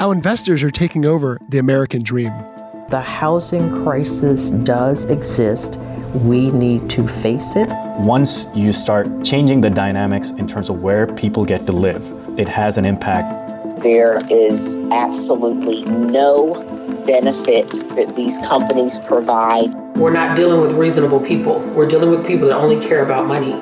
how 0.00 0.12
investors 0.12 0.62
are 0.62 0.70
taking 0.70 1.04
over 1.04 1.38
the 1.50 1.58
American 1.58 2.02
dream. 2.02 2.32
The 2.88 3.02
housing 3.02 3.84
crisis 3.84 4.48
does 4.48 5.04
exist. 5.04 5.78
We 6.24 6.50
need 6.52 6.88
to 6.88 7.06
face 7.06 7.54
it. 7.54 7.68
Once 7.98 8.46
you 8.54 8.72
start 8.72 9.22
changing 9.22 9.60
the 9.60 9.68
dynamics 9.68 10.30
in 10.30 10.48
terms 10.48 10.70
of 10.70 10.80
where 10.80 11.06
people 11.06 11.44
get 11.44 11.66
to 11.66 11.72
live, 11.72 12.02
it 12.38 12.48
has 12.48 12.78
an 12.78 12.86
impact. 12.86 13.82
There 13.82 14.18
is 14.30 14.78
absolutely 14.90 15.84
no 15.84 16.54
benefit 17.06 17.68
that 17.94 18.16
these 18.16 18.38
companies 18.38 19.00
provide. 19.00 19.74
We're 19.98 20.14
not 20.14 20.34
dealing 20.34 20.62
with 20.62 20.72
reasonable 20.72 21.20
people. 21.20 21.58
We're 21.74 21.88
dealing 21.88 22.08
with 22.08 22.26
people 22.26 22.48
that 22.48 22.56
only 22.56 22.80
care 22.80 23.04
about 23.04 23.26
money. 23.26 23.52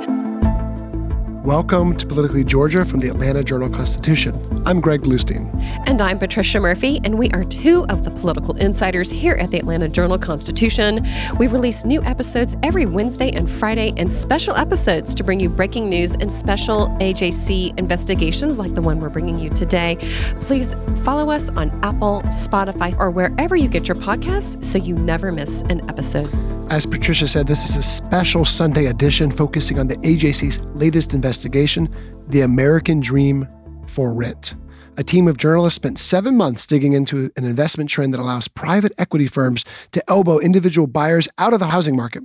Welcome 1.49 1.97
to 1.97 2.07
Politically 2.07 2.45
Georgia 2.45 2.85
from 2.85 3.01
the 3.01 3.09
Atlanta 3.09 3.43
Journal 3.43 3.71
Constitution. 3.71 4.35
I'm 4.67 4.83
Greg 4.83 5.01
Bluestein. 5.01 5.49
And 5.87 6.03
I'm 6.03 6.19
Patricia 6.19 6.61
Murphy, 6.61 7.01
and 7.05 7.19
we 7.19 7.31
are 7.31 7.43
two 7.43 7.87
of 7.89 8.05
the 8.05 8.11
political 8.11 8.55
insiders 8.59 9.11
here 9.11 9.33
at 9.37 9.51
the 9.51 9.57
Atlanta 9.59 9.89
Journal 9.89 10.19
Constitution. 10.19 11.09
We 11.39 11.47
release 11.47 11.87
new 11.87 12.03
episodes 12.03 12.55
every 12.63 12.85
Wednesday 12.85 13.31
and 13.31 13.49
Friday, 13.49 13.95
and 13.97 14.13
special 14.13 14.57
episodes 14.57 15.15
to 15.15 15.25
bring 15.25 15.41
you 15.41 15.49
breaking 15.49 15.89
news 15.89 16.17
and 16.17 16.31
special 16.31 16.89
AJC 17.01 17.79
investigations 17.79 18.59
like 18.59 18.75
the 18.75 18.83
one 18.83 19.01
we're 19.01 19.09
bringing 19.09 19.39
you 19.39 19.49
today. 19.49 19.97
Please 20.43 20.77
follow 21.03 21.31
us 21.31 21.49
on 21.49 21.71
Apple, 21.83 22.21
Spotify, 22.27 22.95
or 22.99 23.11
wherever 23.11 23.57
you 23.57 23.71
get 23.71 23.89
your 23.89 23.97
podcasts 23.97 24.63
so 24.63 24.77
you 24.77 24.95
never 24.95 25.33
miss 25.33 25.63
an 25.71 25.81
episode. 25.89 26.31
As 26.71 26.85
Patricia 26.85 27.27
said, 27.27 27.47
this 27.47 27.65
is 27.65 27.77
a 27.77 27.83
special 27.83 28.45
Sunday 28.45 28.87
edition 28.87 29.31
focusing 29.31 29.79
on 29.79 29.89
the 29.89 29.97
AJC's 29.97 30.61
latest 30.75 31.15
investigation, 31.15 31.38
The 31.45 32.41
American 32.43 33.01
Dream 33.01 33.49
for 33.87 34.13
Rent. 34.13 34.55
A 34.97 35.05
team 35.05 35.29
of 35.29 35.37
journalists 35.37 35.77
spent 35.77 35.99
seven 35.99 36.37
months 36.37 36.67
digging 36.67 36.93
into 36.93 37.31
an 37.37 37.45
investment 37.45 37.89
trend 37.89 38.13
that 38.13 38.21
allows 38.21 38.49
private 38.49 38.93
equity 38.99 39.29
firms 39.29 39.65
to 39.93 40.03
elbow 40.11 40.41
individual 40.41 40.87
buyers 40.89 41.29
out 41.39 41.55
of 41.55 41.61
the 41.61 41.67
housing 41.67 41.95
market. 41.95 42.25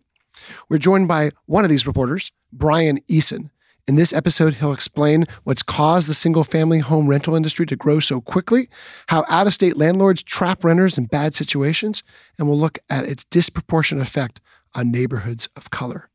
We're 0.69 0.79
joined 0.79 1.07
by 1.07 1.31
one 1.45 1.63
of 1.63 1.69
these 1.69 1.85
reporters, 1.85 2.31
Brian 2.51 2.99
Eason. 3.01 3.51
In 3.87 3.95
this 3.95 4.13
episode, 4.13 4.55
he'll 4.55 4.73
explain 4.73 5.25
what's 5.43 5.61
caused 5.61 6.07
the 6.07 6.13
single 6.13 6.43
family 6.43 6.79
home 6.79 7.07
rental 7.07 7.35
industry 7.35 7.65
to 7.65 7.75
grow 7.75 7.99
so 7.99 8.21
quickly, 8.21 8.69
how 9.07 9.25
out 9.29 9.45
of 9.45 9.53
state 9.53 9.77
landlords 9.77 10.23
trap 10.23 10.63
renters 10.63 10.97
in 10.97 11.05
bad 11.05 11.35
situations, 11.35 12.01
and 12.39 12.47
we'll 12.47 12.59
look 12.59 12.79
at 12.89 13.05
its 13.05 13.25
disproportionate 13.25 14.01
effect 14.01 14.41
on 14.73 14.89
neighborhoods 14.89 15.49
of 15.55 15.69
color. 15.69 16.09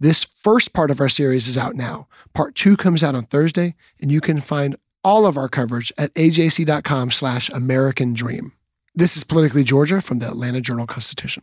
This 0.00 0.26
first 0.42 0.72
part 0.72 0.90
of 0.90 1.00
our 1.00 1.08
series 1.08 1.48
is 1.48 1.56
out 1.56 1.74
now. 1.76 2.08
Part 2.34 2.54
two 2.54 2.76
comes 2.76 3.04
out 3.04 3.14
on 3.14 3.24
Thursday, 3.24 3.74
and 4.00 4.10
you 4.10 4.20
can 4.20 4.40
find 4.40 4.76
all 5.04 5.24
of 5.26 5.36
our 5.36 5.48
coverage 5.48 5.92
at 5.96 6.12
ajc.com 6.14 7.10
slash 7.10 7.48
American 7.50 8.12
Dream. 8.12 8.52
This 8.94 9.16
is 9.16 9.24
Politically 9.24 9.64
Georgia 9.64 10.00
from 10.00 10.18
the 10.18 10.26
Atlanta 10.28 10.60
Journal 10.60 10.86
Constitution. 10.86 11.42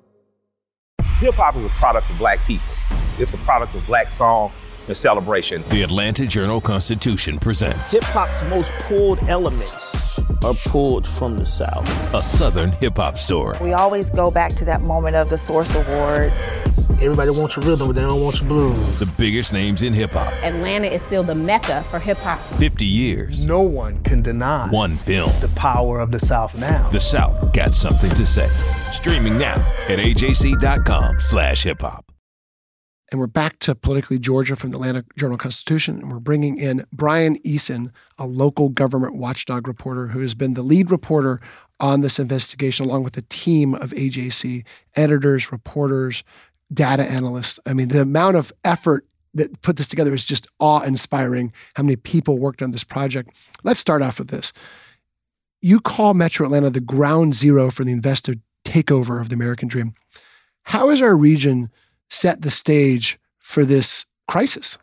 Hip 1.19 1.35
hop 1.35 1.55
is 1.55 1.65
a 1.65 1.69
product 1.69 2.09
of 2.09 2.17
black 2.17 2.39
people. 2.45 2.65
It's 3.17 3.33
a 3.33 3.37
product 3.39 3.75
of 3.75 3.85
black 3.85 4.09
song 4.09 4.51
and 4.87 4.97
celebration. 4.97 5.63
The 5.69 5.83
Atlanta 5.83 6.25
Journal 6.25 6.59
Constitution 6.61 7.39
presents 7.39 7.91
Hip 7.91 8.03
hop's 8.05 8.41
most 8.43 8.71
pulled 8.79 9.19
elements 9.23 10.19
are 10.43 10.55
pulled 10.65 11.07
from 11.07 11.37
the 11.37 11.45
South. 11.45 12.13
a 12.15 12.21
Southern 12.21 12.71
hip 12.71 12.97
hop 12.97 13.17
story. 13.17 13.55
We 13.61 13.73
always 13.73 14.09
go 14.09 14.31
back 14.31 14.53
to 14.55 14.65
that 14.65 14.81
moment 14.81 15.15
of 15.15 15.29
the 15.29 15.37
Source 15.37 15.73
Awards. 15.75 16.47
Everybody 16.93 17.29
wants 17.31 17.55
your 17.55 17.65
rhythm, 17.65 17.87
but 17.87 17.93
they 17.93 18.01
don't 18.01 18.21
want 18.23 18.39
your 18.39 18.47
blues. 18.47 18.99
The 18.99 19.05
biggest 19.17 19.53
names 19.53 19.81
in 19.83 19.93
hip 19.93 20.13
hop. 20.13 20.31
Atlanta 20.43 20.87
is 20.87 21.01
still 21.03 21.23
the 21.23 21.35
mecca 21.35 21.83
for 21.91 21.99
hip 21.99 22.17
hop. 22.17 22.39
50 22.57 22.85
years. 22.85 23.45
No 23.45 23.61
one 23.61 24.01
can 24.03 24.21
deny 24.23 24.67
One 24.69 24.97
film. 24.97 25.31
the 25.41 25.47
power 25.49 25.99
of 25.99 26.09
the 26.11 26.19
South 26.19 26.55
now. 26.57 26.89
The 26.89 26.99
South 26.99 27.53
got 27.53 27.73
something 27.73 28.09
to 28.11 28.25
say. 28.25 28.47
Streaming 28.91 29.37
now 29.37 29.55
at 29.55 29.99
ajc.com 29.99 31.19
slash 31.19 31.63
hip 31.63 31.81
hop. 31.81 32.11
And 33.11 33.19
we're 33.19 33.27
back 33.27 33.59
to 33.59 33.75
Politically 33.75 34.19
Georgia 34.19 34.55
from 34.55 34.71
the 34.71 34.77
Atlanta 34.77 35.03
Journal 35.17 35.37
Constitution. 35.37 35.99
And 35.99 36.09
we're 36.09 36.19
bringing 36.19 36.57
in 36.57 36.85
Brian 36.93 37.37
Eason, 37.39 37.91
a 38.17 38.25
local 38.25 38.69
government 38.69 39.15
watchdog 39.15 39.67
reporter 39.67 40.07
who 40.07 40.21
has 40.21 40.33
been 40.33 40.53
the 40.53 40.63
lead 40.63 40.89
reporter 40.89 41.39
on 41.81 41.99
this 42.01 42.19
investigation, 42.19 42.85
along 42.85 43.03
with 43.03 43.17
a 43.17 43.21
team 43.23 43.73
of 43.75 43.89
AJC 43.89 44.65
editors, 44.95 45.51
reporters, 45.51 46.23
data 46.73 47.03
analysts. 47.03 47.59
I 47.65 47.73
mean, 47.73 47.89
the 47.89 48.01
amount 48.01 48.37
of 48.37 48.53
effort 48.63 49.05
that 49.33 49.61
put 49.61 49.75
this 49.75 49.89
together 49.89 50.13
is 50.13 50.23
just 50.23 50.47
awe 50.59 50.81
inspiring. 50.81 51.51
How 51.75 51.83
many 51.83 51.97
people 51.97 52.37
worked 52.37 52.61
on 52.61 52.71
this 52.71 52.85
project? 52.85 53.35
Let's 53.63 53.79
start 53.79 54.01
off 54.01 54.19
with 54.19 54.29
this. 54.29 54.53
You 55.61 55.81
call 55.81 56.13
Metro 56.13 56.45
Atlanta 56.45 56.69
the 56.69 56.79
ground 56.79 57.35
zero 57.35 57.71
for 57.71 57.83
the 57.83 57.91
investor 57.91 58.35
takeover 58.63 59.19
of 59.19 59.29
the 59.29 59.35
American 59.35 59.67
dream. 59.67 59.93
How 60.63 60.89
has 60.89 61.01
our 61.01 61.15
region 61.15 61.69
set 62.09 62.41
the 62.41 62.51
stage 62.51 63.19
for 63.39 63.65
this 63.65 64.05
crisis? 64.27 64.77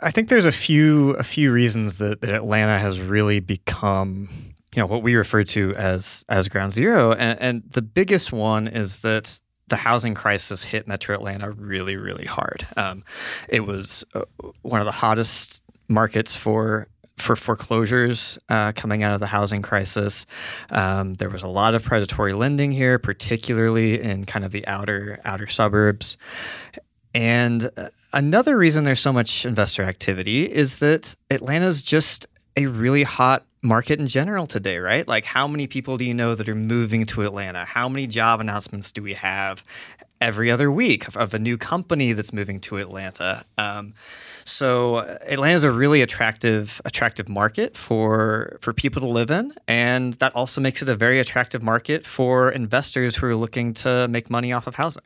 I 0.00 0.10
think 0.10 0.28
there's 0.28 0.44
a 0.44 0.52
few 0.52 1.10
a 1.10 1.24
few 1.24 1.52
reasons 1.52 1.98
that, 1.98 2.20
that 2.20 2.30
Atlanta 2.30 2.78
has 2.78 3.00
really 3.00 3.40
become 3.40 4.28
you 4.74 4.80
know 4.82 4.86
what 4.86 5.02
we 5.02 5.16
refer 5.16 5.42
to 5.44 5.74
as 5.74 6.24
as 6.28 6.48
ground 6.48 6.72
zero 6.72 7.12
and, 7.12 7.40
and 7.40 7.62
the 7.70 7.82
biggest 7.82 8.32
one 8.32 8.68
is 8.68 9.00
that 9.00 9.40
the 9.66 9.76
housing 9.76 10.14
crisis 10.14 10.64
hit 10.64 10.86
Metro 10.86 11.14
Atlanta 11.14 11.50
really 11.50 11.96
really 11.96 12.24
hard. 12.24 12.66
Um, 12.76 13.02
it 13.48 13.66
was 13.66 14.04
uh, 14.14 14.22
one 14.62 14.80
of 14.80 14.86
the 14.86 14.92
hottest 14.92 15.62
markets 15.88 16.36
for 16.36 16.86
for 17.18 17.36
foreclosures 17.36 18.38
uh, 18.48 18.72
coming 18.72 19.02
out 19.02 19.14
of 19.14 19.20
the 19.20 19.26
housing 19.26 19.62
crisis. 19.62 20.26
Um, 20.70 21.14
there 21.14 21.30
was 21.30 21.42
a 21.42 21.48
lot 21.48 21.74
of 21.74 21.82
predatory 21.82 22.32
lending 22.32 22.72
here, 22.72 22.98
particularly 22.98 24.00
in 24.00 24.24
kind 24.24 24.44
of 24.44 24.50
the 24.50 24.66
outer 24.66 25.20
outer 25.24 25.46
suburbs. 25.46 26.16
And 27.14 27.70
uh, 27.76 27.88
another 28.12 28.56
reason 28.56 28.84
there's 28.84 29.00
so 29.00 29.12
much 29.12 29.44
investor 29.44 29.82
activity 29.82 30.44
is 30.44 30.78
that 30.78 31.16
Atlanta's 31.30 31.82
just 31.82 32.26
a 32.56 32.66
really 32.66 33.02
hot 33.02 33.44
market 33.62 33.98
in 33.98 34.08
general 34.08 34.46
today, 34.46 34.78
right? 34.78 35.06
Like, 35.06 35.24
how 35.24 35.48
many 35.48 35.66
people 35.66 35.96
do 35.96 36.04
you 36.04 36.14
know 36.14 36.34
that 36.34 36.48
are 36.48 36.54
moving 36.54 37.06
to 37.06 37.22
Atlanta? 37.22 37.64
How 37.64 37.88
many 37.88 38.06
job 38.06 38.40
announcements 38.40 38.92
do 38.92 39.02
we 39.02 39.14
have 39.14 39.64
every 40.20 40.50
other 40.50 40.70
week 40.70 41.08
of, 41.08 41.16
of 41.16 41.34
a 41.34 41.38
new 41.38 41.56
company 41.56 42.12
that's 42.12 42.32
moving 42.32 42.60
to 42.60 42.78
Atlanta? 42.78 43.44
Um, 43.56 43.94
so 44.48 44.96
uh, 44.96 45.18
Atlanta 45.26 45.54
is 45.54 45.64
a 45.64 45.70
really 45.70 46.02
attractive 46.02 46.80
attractive 46.84 47.28
market 47.28 47.76
for 47.76 48.58
for 48.60 48.72
people 48.72 49.00
to 49.02 49.08
live 49.08 49.30
in, 49.30 49.52
and 49.66 50.14
that 50.14 50.34
also 50.34 50.60
makes 50.60 50.82
it 50.82 50.88
a 50.88 50.96
very 50.96 51.20
attractive 51.20 51.62
market 51.62 52.06
for 52.06 52.50
investors 52.50 53.16
who 53.16 53.26
are 53.26 53.36
looking 53.36 53.74
to 53.74 54.08
make 54.08 54.30
money 54.30 54.52
off 54.52 54.66
of 54.66 54.76
housing. 54.76 55.04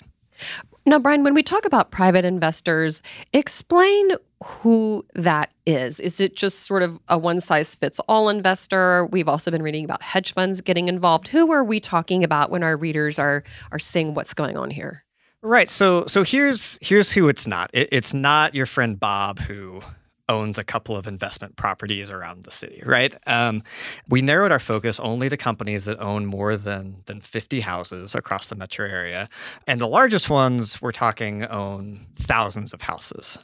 Now, 0.85 0.99
Brian, 0.99 1.23
when 1.23 1.35
we 1.35 1.45
talk 1.45 1.65
about 1.65 1.93
private 1.93 2.25
investors, 2.25 3.03
explain 3.33 4.13
who 4.45 5.07
that 5.15 5.53
is. 5.65 6.01
Is 6.01 6.21
it 6.21 6.35
just 6.35 6.61
sort 6.61 6.83
of 6.83 6.99
a 7.09 7.17
one 7.17 7.41
size 7.41 7.75
fits 7.77 8.01
all 8.09 8.29
investor? 8.29 9.07
We've 9.07 9.29
also 9.29 9.53
been 9.53 9.63
reading 9.63 9.85
about 9.85 10.03
hedge 10.03 10.35
funds 10.35 10.61
getting 10.61 10.89
involved. 10.89 11.29
Who 11.29 11.53
are 11.53 11.63
we 11.63 11.79
talking 11.79 12.25
about 12.25 12.51
when 12.51 12.63
our 12.63 12.77
readers 12.77 13.19
are 13.19 13.45
are 13.71 13.79
seeing 13.79 14.15
what's 14.15 14.35
going 14.35 14.57
on 14.57 14.71
here? 14.71 15.05
Right. 15.43 15.69
So 15.69 16.07
so 16.07 16.23
here's 16.23 16.79
here's 16.81 17.11
who 17.13 17.29
it's 17.29 17.47
not. 17.47 17.71
It, 17.73 17.89
it's 17.91 18.15
not 18.15 18.55
your 18.55 18.67
friend 18.67 18.99
Bob 18.99 19.41
who 19.41 19.83
owns 20.29 20.57
a 20.57 20.65
couple 20.65 20.97
of 20.97 21.07
investment 21.07 21.57
properties 21.57 22.11
around 22.11 22.45
the 22.45 22.51
city, 22.51 22.81
right? 22.87 23.15
Um, 23.27 23.63
we 24.09 24.23
narrowed 24.23 24.53
our 24.53 24.61
focus 24.61 25.01
only 25.01 25.29
to 25.29 25.37
companies 25.37 25.85
that 25.87 25.99
own 26.01 26.27
more 26.27 26.57
than 26.57 27.03
than 27.07 27.21
50 27.21 27.61
houses 27.61 28.15
across 28.15 28.49
the 28.49 28.55
metro 28.55 28.87
area, 28.87 29.29
and 29.67 29.81
the 29.81 29.89
largest 29.89 30.31
ones 30.31 30.81
we're 30.81 30.93
talking 30.93 31.45
own 31.45 32.07
thousands 32.17 32.73
of 32.73 32.81
houses. 32.81 33.37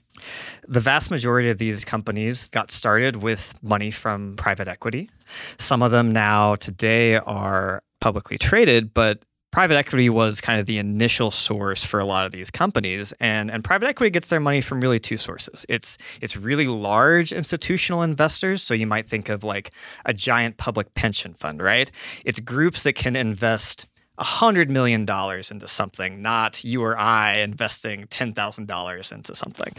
The 0.67 0.81
vast 0.81 1.11
majority 1.11 1.51
of 1.51 1.59
these 1.59 1.85
companies 1.85 2.49
got 2.49 2.71
started 2.71 3.17
with 3.17 3.55
money 3.62 3.91
from 3.91 4.37
private 4.37 4.69
equity. 4.69 5.11
Some 5.59 5.83
of 5.83 5.91
them 5.91 6.12
now 6.12 6.55
today 6.56 7.17
are 7.17 7.83
publicly 8.01 8.39
traded, 8.39 8.94
but 8.94 9.25
private 9.50 9.77
equity 9.77 10.11
was 10.11 10.41
kind 10.41 10.61
of 10.61 10.67
the 10.67 10.79
initial 10.79 11.31
source 11.31 11.85
for 11.85 12.00
a 12.00 12.05
lot 12.05 12.27
of 12.27 12.33
these 12.33 12.50
companies 12.50 13.12
and 13.21 13.50
and 13.50 13.65
private 13.65 13.87
equity 13.87 14.11
gets 14.11 14.29
their 14.29 14.41
money 14.41 14.61
from 14.61 14.81
really 14.81 15.00
two 15.00 15.17
sources 15.17 15.65
it's 15.69 15.97
it's 16.21 16.37
really 16.37 16.67
large 16.67 17.33
institutional 17.33 18.03
investors 18.03 18.62
so 18.62 18.75
you 18.75 18.87
might 18.87 19.06
think 19.06 19.29
of 19.29 19.45
like 19.45 19.73
a 20.05 20.12
giant 20.12 20.56
public 20.56 20.93
pension 20.95 21.35
fund 21.35 21.62
right 21.62 21.91
it's 22.25 22.41
groups 22.41 22.83
that 22.83 22.95
can 22.95 23.17
invest 23.17 23.87
$100 24.19 24.69
million 24.69 25.03
into 25.03 25.69
something, 25.69 26.23
not 26.23 26.65
you 26.65 26.83
or 26.83 26.99
I 26.99 27.37
investing 27.37 28.05
$10,000 28.06 29.12
into 29.12 29.35
something. 29.35 29.73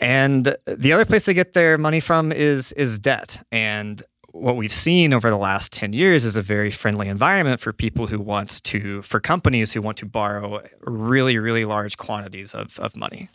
And 0.00 0.56
the 0.66 0.92
other 0.92 1.04
place 1.04 1.26
they 1.26 1.34
get 1.34 1.52
their 1.52 1.76
money 1.76 2.00
from 2.00 2.32
is, 2.32 2.72
is 2.72 2.98
debt. 2.98 3.44
And 3.52 4.02
what 4.34 4.56
we've 4.56 4.72
seen 4.72 5.14
over 5.14 5.30
the 5.30 5.36
last 5.36 5.72
10 5.72 5.92
years 5.92 6.24
is 6.24 6.36
a 6.36 6.42
very 6.42 6.70
friendly 6.70 7.08
environment 7.08 7.60
for 7.60 7.72
people 7.72 8.08
who 8.08 8.18
want 8.18 8.62
to, 8.64 9.00
for 9.02 9.20
companies 9.20 9.72
who 9.72 9.80
want 9.80 9.96
to 9.98 10.06
borrow 10.06 10.60
really, 10.82 11.38
really 11.38 11.64
large 11.64 11.96
quantities 11.96 12.52
of, 12.52 12.78
of 12.80 12.96
money. 12.96 13.28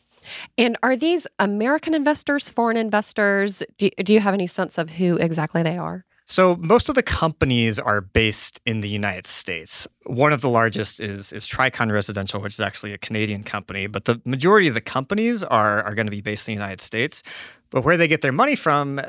And 0.58 0.78
are 0.84 0.98
these 0.98 1.26
American 1.40 1.94
investors, 1.94 2.50
foreign 2.50 2.76
investors? 2.76 3.64
Do, 3.78 3.90
do 4.04 4.14
you 4.14 4.20
have 4.20 4.34
any 4.34 4.46
sense 4.46 4.78
of 4.78 4.90
who 4.92 5.16
exactly 5.18 5.64
they 5.64 5.78
are? 5.78 6.06
So 6.26 6.58
most 6.58 6.90
of 6.90 6.96
the 6.96 7.02
companies 7.02 7.80
are 7.80 8.02
based 8.02 8.62
in 8.64 8.82
the 8.82 8.90
United 8.90 9.26
States. 9.26 9.88
One 10.06 10.32
of 10.32 10.42
the 10.42 10.50
largest 10.50 11.00
is 11.00 11.34
is 11.34 11.48
Tricon 11.48 11.92
Residential, 11.92 12.40
which 12.40 12.54
is 12.54 12.60
actually 12.60 12.94
a 12.94 13.00
Canadian 13.00 13.44
company, 13.44 13.88
but 13.88 14.06
the 14.06 14.22
majority 14.26 14.68
of 14.68 14.76
the 14.76 14.82
companies 14.82 15.44
are 15.44 15.82
are 15.82 15.96
going 15.96 16.06
to 16.06 16.12
be 16.12 16.22
based 16.22 16.48
in 16.48 16.54
the 16.54 16.62
United 16.62 16.82
States. 16.82 17.24
But 17.72 17.84
where 17.84 17.98
they 17.98 18.08
get 18.08 18.22
their 18.22 18.32
money 18.32 18.56
from, 18.56 19.00
uh, 19.00 19.04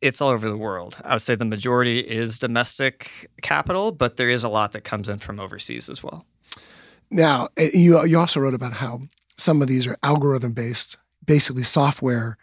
it's 0.00 0.20
all 0.20 0.30
over 0.30 0.48
the 0.48 0.56
world. 0.56 0.96
I 1.04 1.14
would 1.14 1.22
say 1.22 1.34
the 1.34 1.44
majority 1.44 2.00
is 2.00 2.38
domestic 2.38 3.30
capital, 3.42 3.92
but 3.92 4.16
there 4.16 4.30
is 4.30 4.42
a 4.42 4.48
lot 4.48 4.72
that 4.72 4.82
comes 4.82 5.08
in 5.08 5.18
from 5.18 5.38
overseas 5.38 5.88
as 5.88 6.02
well. 6.02 6.26
Now, 7.10 7.48
eh, 7.56 7.70
you 7.74 8.04
you 8.04 8.18
also 8.18 8.40
wrote 8.40 8.54
about 8.54 8.72
how 8.74 9.02
some 9.36 9.62
of 9.62 9.68
these 9.68 9.86
are 9.86 9.96
algorithm 10.02 10.52
based, 10.52 10.96
basically 11.24 11.62
software 11.62 12.38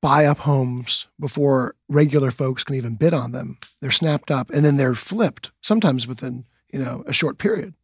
buy 0.00 0.26
up 0.26 0.38
homes 0.38 1.06
before 1.18 1.74
regular 1.88 2.30
folks 2.30 2.62
can 2.62 2.76
even 2.76 2.94
bid 2.94 3.14
on 3.14 3.32
them. 3.32 3.58
They're 3.80 3.90
snapped 3.90 4.30
up 4.30 4.50
and 4.50 4.64
then 4.64 4.76
they're 4.76 4.94
flipped 4.94 5.50
sometimes 5.62 6.06
within, 6.06 6.44
you 6.70 6.78
know, 6.78 7.02
a 7.06 7.12
short 7.12 7.38
period. 7.38 7.74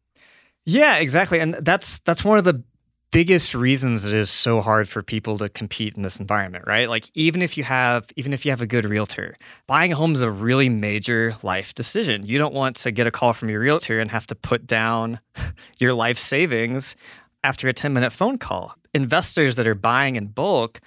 Yeah, 0.65 0.97
exactly. 0.97 1.39
And 1.39 1.55
that's 1.55 1.99
that's 1.99 2.23
one 2.23 2.37
of 2.37 2.43
the 2.43 2.63
biggest 3.11 3.55
reasons 3.55 4.05
it 4.05 4.13
is 4.13 4.29
so 4.29 4.61
hard 4.61 4.89
for 4.89 5.01
people 5.01 5.37
to 5.37 5.47
compete 5.47 5.95
in 5.95 6.01
this 6.01 6.19
environment, 6.19 6.65
right? 6.67 6.89
Like 6.89 7.09
even 7.13 7.41
if 7.41 7.57
you 7.57 7.63
have 7.63 8.11
even 8.15 8.33
if 8.33 8.45
you 8.45 8.51
have 8.51 8.61
a 8.61 8.67
good 8.67 8.85
realtor, 8.85 9.35
buying 9.67 9.93
a 9.93 9.95
home 9.95 10.13
is 10.13 10.21
a 10.21 10.31
really 10.31 10.69
major 10.69 11.35
life 11.43 11.73
decision. 11.73 12.25
You 12.25 12.37
don't 12.37 12.53
want 12.53 12.75
to 12.77 12.91
get 12.91 13.07
a 13.07 13.11
call 13.11 13.33
from 13.33 13.49
your 13.49 13.59
realtor 13.59 13.99
and 13.99 14.11
have 14.11 14.27
to 14.27 14.35
put 14.35 14.67
down 14.67 15.19
your 15.79 15.93
life 15.93 16.17
savings 16.17 16.95
after 17.43 17.67
a 17.67 17.73
10-minute 17.73 18.11
phone 18.11 18.37
call. 18.37 18.75
Investors 18.93 19.55
that 19.55 19.67
are 19.67 19.75
buying 19.75 20.15
in 20.15 20.27
bulk, 20.27 20.79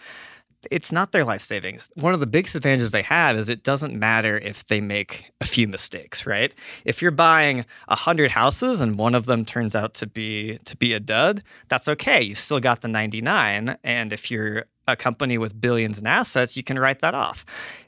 it's 0.70 0.90
not 0.90 1.12
their 1.12 1.25
life 1.25 1.43
savings. 1.43 1.88
One 1.94 2.14
of 2.14 2.20
the 2.20 2.26
biggest 2.26 2.55
advantages 2.55 2.90
they 2.90 3.02
have 3.02 3.37
is 3.37 3.49
it 3.49 3.62
doesn't 3.62 3.99
matter 3.99 4.38
if 4.38 4.66
they 4.66 4.81
make 4.81 5.31
a 5.40 5.46
few 5.46 5.69
mistakes, 5.69 6.26
right? 6.26 6.52
If 6.84 7.00
you're 7.00 7.10
buying 7.10 7.64
a 7.87 7.94
hundred 7.94 8.32
houses 8.32 8.81
and 8.81 8.99
one 8.99 9.14
of 9.14 9.26
them 9.26 9.44
turns 9.44 9.76
out 9.76 9.94
to 9.94 10.06
be 10.06 10.58
to 10.64 10.76
be 10.76 10.93
a 10.93 11.00
dud, 11.00 11.43
that's 11.69 11.88
okay. 11.88 12.20
You 12.20 12.34
still 12.34 12.60
got 12.60 12.81
the 12.81 12.88
99. 12.88 13.76
And 13.84 14.12
if 14.12 14.31
you're 14.31 14.64
a 14.88 14.96
company 14.96 15.38
with 15.38 15.60
billions 15.60 15.99
in 15.99 16.06
assets, 16.06 16.56
you 16.56 16.64
can 16.64 16.78
write 16.78 17.00
that 17.00 17.14
off. 17.14 17.44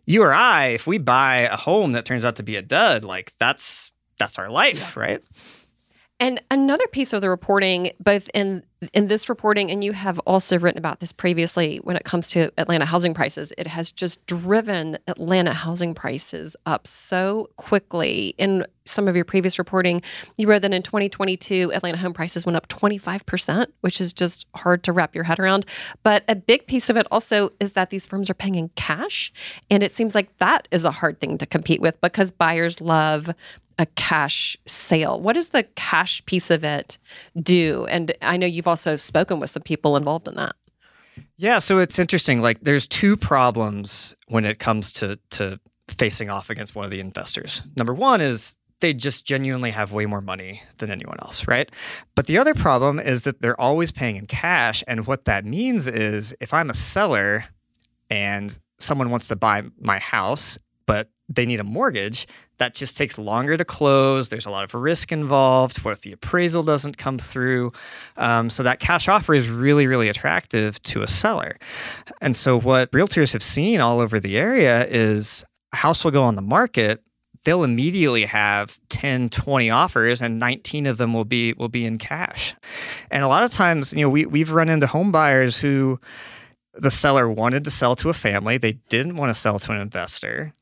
You 0.07 0.23
or 0.23 0.33
I, 0.33 0.67
if 0.69 0.87
we 0.87 0.99
buy 0.99 1.49
a 1.51 1.57
home 1.57 1.93
that 1.93 2.05
turns 2.05 2.25
out 2.25 2.37
to 2.37 2.43
be 2.43 2.57
a 2.57 2.63
dud, 2.63 3.05
like 3.05 3.33
that's 3.39 3.93
that's 4.19 4.39
our 4.39 4.51
life, 4.51 4.95
yeah. 4.97 5.03
right? 5.03 5.23
And 6.21 6.39
another 6.51 6.87
piece 6.87 7.15
of 7.15 7.23
the 7.23 7.31
reporting, 7.31 7.93
both 7.99 8.29
in 8.35 8.63
in 8.95 9.09
this 9.09 9.29
reporting, 9.29 9.71
and 9.71 9.85
you 9.85 9.93
have 9.93 10.19
also 10.21 10.59
written 10.59 10.79
about 10.79 11.01
this 11.01 11.13
previously 11.13 11.79
when 11.79 11.97
it 11.97 12.05
comes 12.05 12.31
to 12.31 12.51
Atlanta 12.57 12.87
housing 12.87 13.13
prices, 13.13 13.53
it 13.59 13.67
has 13.67 13.91
just 13.91 14.27
driven 14.27 14.97
Atlanta 15.07 15.53
housing 15.53 15.95
prices 15.95 16.57
up 16.65 16.87
so 16.87 17.51
quickly. 17.57 18.35
In 18.39 18.65
some 18.87 19.07
of 19.07 19.15
your 19.15 19.27
previous 19.27 19.59
reporting, 19.59 20.01
you 20.39 20.49
wrote 20.49 20.63
that 20.63 20.73
in 20.73 20.83
2022, 20.83 21.73
Atlanta 21.75 21.99
home 21.99 22.15
prices 22.15 22.47
went 22.47 22.57
up 22.57 22.69
25%, 22.69 23.67
which 23.83 24.01
is 24.01 24.15
just 24.15 24.47
hard 24.55 24.83
to 24.85 24.93
wrap 24.93 25.15
your 25.15 25.25
head 25.25 25.39
around. 25.39 25.67
But 26.03 26.25
a 26.27 26.35
big 26.35 26.67
piece 26.67 26.89
of 26.89 26.97
it 26.97 27.07
also 27.11 27.51
is 27.61 27.73
that 27.73 27.91
these 27.91 28.07
firms 28.07 28.31
are 28.31 28.35
paying 28.35 28.55
in 28.55 28.71
cash. 28.77 29.31
And 29.71 29.83
it 29.83 29.95
seems 29.95 30.15
like 30.15 30.37
that 30.39 30.69
is 30.71 30.87
a 30.87 30.91
hard 30.91 31.21
thing 31.21 31.37
to 31.37 31.45
compete 31.47 31.83
with 31.83 32.01
because 32.01 32.31
buyers 32.31 32.81
love 32.81 33.31
a 33.81 33.87
cash 33.97 34.59
sale. 34.67 35.19
What 35.19 35.33
does 35.33 35.49
the 35.49 35.63
cash 35.75 36.23
piece 36.27 36.51
of 36.51 36.65
it 36.65 36.99
do? 37.43 37.87
And 37.87 38.13
I 38.21 38.37
know 38.37 38.47
you've 38.47 38.69
also 38.69 38.95
spoken 38.95 39.41
with 39.41 39.49
some 39.49 39.63
people 39.63 39.97
involved 39.97 40.29
in 40.29 40.35
that. 40.35 40.55
Yeah, 41.39 41.61
so 41.61 41.79
it's 41.79 41.99
interesting. 41.99 42.43
Like, 42.43 42.61
there's 42.61 42.87
two 42.87 43.17
problems 43.17 44.15
when 44.29 44.45
it 44.45 44.59
comes 44.59 44.93
to 44.93 45.19
to 45.31 45.59
facing 45.89 46.29
off 46.29 46.51
against 46.51 46.77
one 46.77 46.85
of 46.85 46.91
the 46.91 47.01
investors. 47.01 47.63
Number 47.75 47.95
one 47.95 48.21
is 48.21 48.57
they 48.81 48.93
just 48.93 49.27
genuinely 49.27 49.71
have 49.71 49.93
way 49.93 50.05
more 50.05 50.21
money 50.21 50.63
than 50.77 50.91
anyone 50.91 51.17
else, 51.21 51.49
right? 51.49 51.71
But 52.15 52.27
the 52.27 52.37
other 52.37 52.55
problem 52.55 52.99
is 52.99 53.25
that 53.25 53.41
they're 53.41 53.61
always 53.61 53.93
paying 53.93 54.17
in 54.17 54.27
cash, 54.27 54.85
and 54.89 55.07
what 55.07 55.25
that 55.25 55.47
means 55.47 55.89
is 55.89 56.35
if 56.39 56.53
I'm 56.53 56.69
a 56.69 56.75
seller 56.75 57.47
and 58.11 58.59
someone 58.79 59.09
wants 59.09 59.29
to 59.29 59.37
buy 59.37 59.63
my 59.81 59.99
house, 59.99 60.59
but 60.85 61.09
they 61.31 61.47
need 61.47 61.61
a 61.61 61.65
mortgage, 61.65 62.27
that 62.59 62.75
just 62.75 62.99
takes 62.99 63.17
longer 63.19 63.57
to 63.57 63.65
close. 63.65 64.29
There's 64.29 64.47
a 64.47 64.51
lot 64.51 64.65
of 64.65 64.75
risk 64.75 65.13
involved. 65.13 65.79
What 65.85 65.93
if 65.93 66.01
the 66.01 66.13
appraisal 66.13 66.65
doesn't 66.65 66.99
come 66.99 67.19
through? 67.19 67.73
Um, 68.17 68.51
so 68.51 68.65
that 68.65 68.81
cash 68.81 69.09
offer 69.09 69.33
is 69.33 69.49
really, 69.49 69.87
really 69.87 70.09
attractive 70.09 70.83
to 70.83 71.03
a 71.03 71.09
seller. 71.09 71.57
And 72.21 72.35
so 72.35 72.59
what 72.59 72.91
realtors 72.91 73.33
have 73.33 73.45
seen 73.45 73.81
all 73.81 74.01
over 74.01 74.19
the 74.19 74.37
area 74.37 74.87
is 74.87 75.45
a 75.73 75.77
house 75.77 76.05
will 76.05 76.11
go 76.11 76.23
on 76.23 76.35
the 76.35 76.43
market. 76.43 77.01
They'll 77.45 77.65
immediately 77.65 78.25
have 78.25 78.79
10, 78.89 79.31
20 79.31 79.71
offers, 79.71 80.21
and 80.21 80.39
19 80.41 80.87
of 80.87 80.99
them 80.99 81.15
will 81.15 81.25
be 81.25 81.55
will 81.55 81.69
be 81.69 81.87
in 81.87 81.97
cash. 81.97 82.55
And 83.11 83.23
a 83.23 83.29
lot 83.29 83.45
of 83.45 83.51
times, 83.51 83.95
you 83.95 84.03
know, 84.03 84.11
we 84.11 84.27
we've 84.27 84.51
run 84.51 84.69
into 84.69 84.87
home 84.87 85.11
buyers 85.11 85.57
who 85.57 85.99
the 86.75 86.91
seller 86.91 87.31
wanted 87.31 87.65
to 87.65 87.71
sell 87.71 87.97
to 87.97 88.11
a 88.11 88.13
family. 88.13 88.59
They 88.59 88.73
didn't 88.91 89.17
want 89.17 89.31
to 89.31 89.41
sell 89.41 89.59
to 89.61 89.73
an 89.73 89.79
investor 89.79 90.53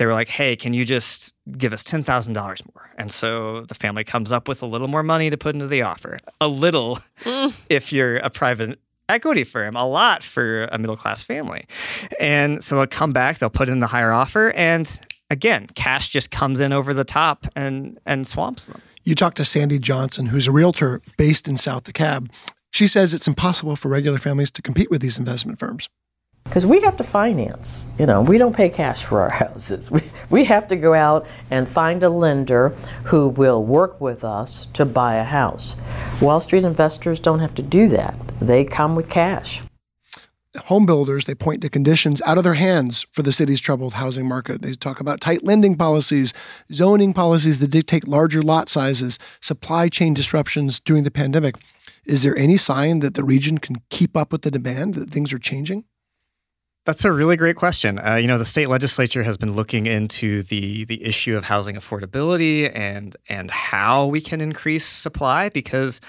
they 0.00 0.06
were 0.06 0.14
like, 0.14 0.28
hey, 0.28 0.56
can 0.56 0.72
you 0.72 0.86
just 0.86 1.34
give 1.58 1.74
us 1.74 1.84
$10,000 1.84 2.34
more? 2.74 2.90
And 2.96 3.12
so 3.12 3.66
the 3.66 3.74
family 3.74 4.02
comes 4.02 4.32
up 4.32 4.48
with 4.48 4.62
a 4.62 4.66
little 4.66 4.88
more 4.88 5.02
money 5.02 5.28
to 5.28 5.36
put 5.36 5.54
into 5.54 5.66
the 5.66 5.82
offer. 5.82 6.18
A 6.40 6.48
little 6.48 6.98
mm. 7.22 7.54
if 7.68 7.92
you're 7.92 8.16
a 8.16 8.30
private 8.30 8.80
equity 9.10 9.44
firm, 9.44 9.76
a 9.76 9.86
lot 9.86 10.22
for 10.22 10.64
a 10.72 10.78
middle 10.78 10.96
class 10.96 11.22
family. 11.22 11.66
And 12.18 12.64
so 12.64 12.76
they'll 12.76 12.86
come 12.86 13.12
back, 13.12 13.38
they'll 13.38 13.50
put 13.50 13.68
in 13.68 13.80
the 13.80 13.88
higher 13.88 14.10
offer, 14.10 14.52
and 14.56 14.90
again, 15.28 15.66
cash 15.74 16.08
just 16.08 16.30
comes 16.30 16.62
in 16.62 16.72
over 16.72 16.94
the 16.94 17.04
top 17.04 17.44
and 17.54 18.00
and 18.06 18.26
swamps 18.26 18.68
them. 18.68 18.80
You 19.04 19.14
talked 19.14 19.36
to 19.36 19.44
Sandy 19.44 19.78
Johnson, 19.78 20.26
who's 20.26 20.46
a 20.46 20.52
realtor 20.52 21.02
based 21.18 21.46
in 21.46 21.58
South 21.58 21.84
DeKalb. 21.84 22.32
She 22.70 22.86
says 22.86 23.12
it's 23.12 23.28
impossible 23.28 23.76
for 23.76 23.88
regular 23.88 24.18
families 24.18 24.50
to 24.52 24.62
compete 24.62 24.90
with 24.90 25.02
these 25.02 25.18
investment 25.18 25.58
firms 25.58 25.90
because 26.44 26.66
we 26.66 26.80
have 26.80 26.96
to 26.96 27.04
finance. 27.04 27.86
You 27.98 28.06
know, 28.06 28.22
we 28.22 28.36
don't 28.36 28.54
pay 28.54 28.68
cash 28.68 29.04
for 29.04 29.20
our 29.20 29.30
houses. 29.44 29.90
We, 29.90 30.00
we 30.30 30.44
have 30.46 30.66
to 30.68 30.76
go 30.76 30.94
out 30.94 31.26
and 31.50 31.68
find 31.68 32.02
a 32.02 32.08
lender 32.08 32.70
who 33.04 33.28
will 33.28 33.64
work 33.64 34.00
with 34.00 34.24
us 34.24 34.66
to 34.74 34.84
buy 34.84 35.14
a 35.14 35.24
house. 35.24 35.76
Wall 36.20 36.40
Street 36.40 36.64
investors 36.64 37.20
don't 37.20 37.38
have 37.38 37.54
to 37.54 37.62
do 37.62 37.88
that, 37.88 38.14
they 38.40 38.64
come 38.64 38.96
with 38.96 39.08
cash. 39.08 39.62
Home 40.64 40.84
builders, 40.84 41.26
they 41.26 41.34
point 41.36 41.62
to 41.62 41.68
conditions 41.68 42.20
out 42.26 42.36
of 42.36 42.42
their 42.42 42.54
hands 42.54 43.06
for 43.12 43.22
the 43.22 43.30
city's 43.30 43.60
troubled 43.60 43.94
housing 43.94 44.26
market. 44.26 44.62
They 44.62 44.72
talk 44.72 44.98
about 44.98 45.20
tight 45.20 45.44
lending 45.44 45.76
policies, 45.76 46.34
zoning 46.72 47.12
policies 47.12 47.60
that 47.60 47.70
dictate 47.70 48.08
larger 48.08 48.42
lot 48.42 48.68
sizes, 48.68 49.16
supply 49.40 49.88
chain 49.88 50.12
disruptions 50.12 50.80
during 50.80 51.04
the 51.04 51.10
pandemic. 51.12 51.54
Is 52.04 52.24
there 52.24 52.36
any 52.36 52.56
sign 52.56 52.98
that 52.98 53.14
the 53.14 53.22
region 53.22 53.58
can 53.58 53.76
keep 53.90 54.16
up 54.16 54.32
with 54.32 54.42
the 54.42 54.50
demand, 54.50 54.94
that 54.94 55.10
things 55.10 55.32
are 55.32 55.38
changing? 55.38 55.84
That's 56.86 57.04
a 57.04 57.12
really 57.12 57.36
great 57.36 57.56
question. 57.56 57.98
Uh, 57.98 58.14
you 58.14 58.26
know, 58.26 58.38
the 58.38 58.44
state 58.44 58.68
legislature 58.68 59.22
has 59.22 59.36
been 59.36 59.52
looking 59.54 59.86
into 59.86 60.42
the 60.42 60.84
the 60.84 61.04
issue 61.04 61.36
of 61.36 61.44
housing 61.44 61.76
affordability 61.76 62.70
and 62.74 63.16
and 63.28 63.50
how 63.50 64.06
we 64.06 64.20
can 64.20 64.40
increase 64.40 64.86
supply 64.86 65.50
because 65.50 66.00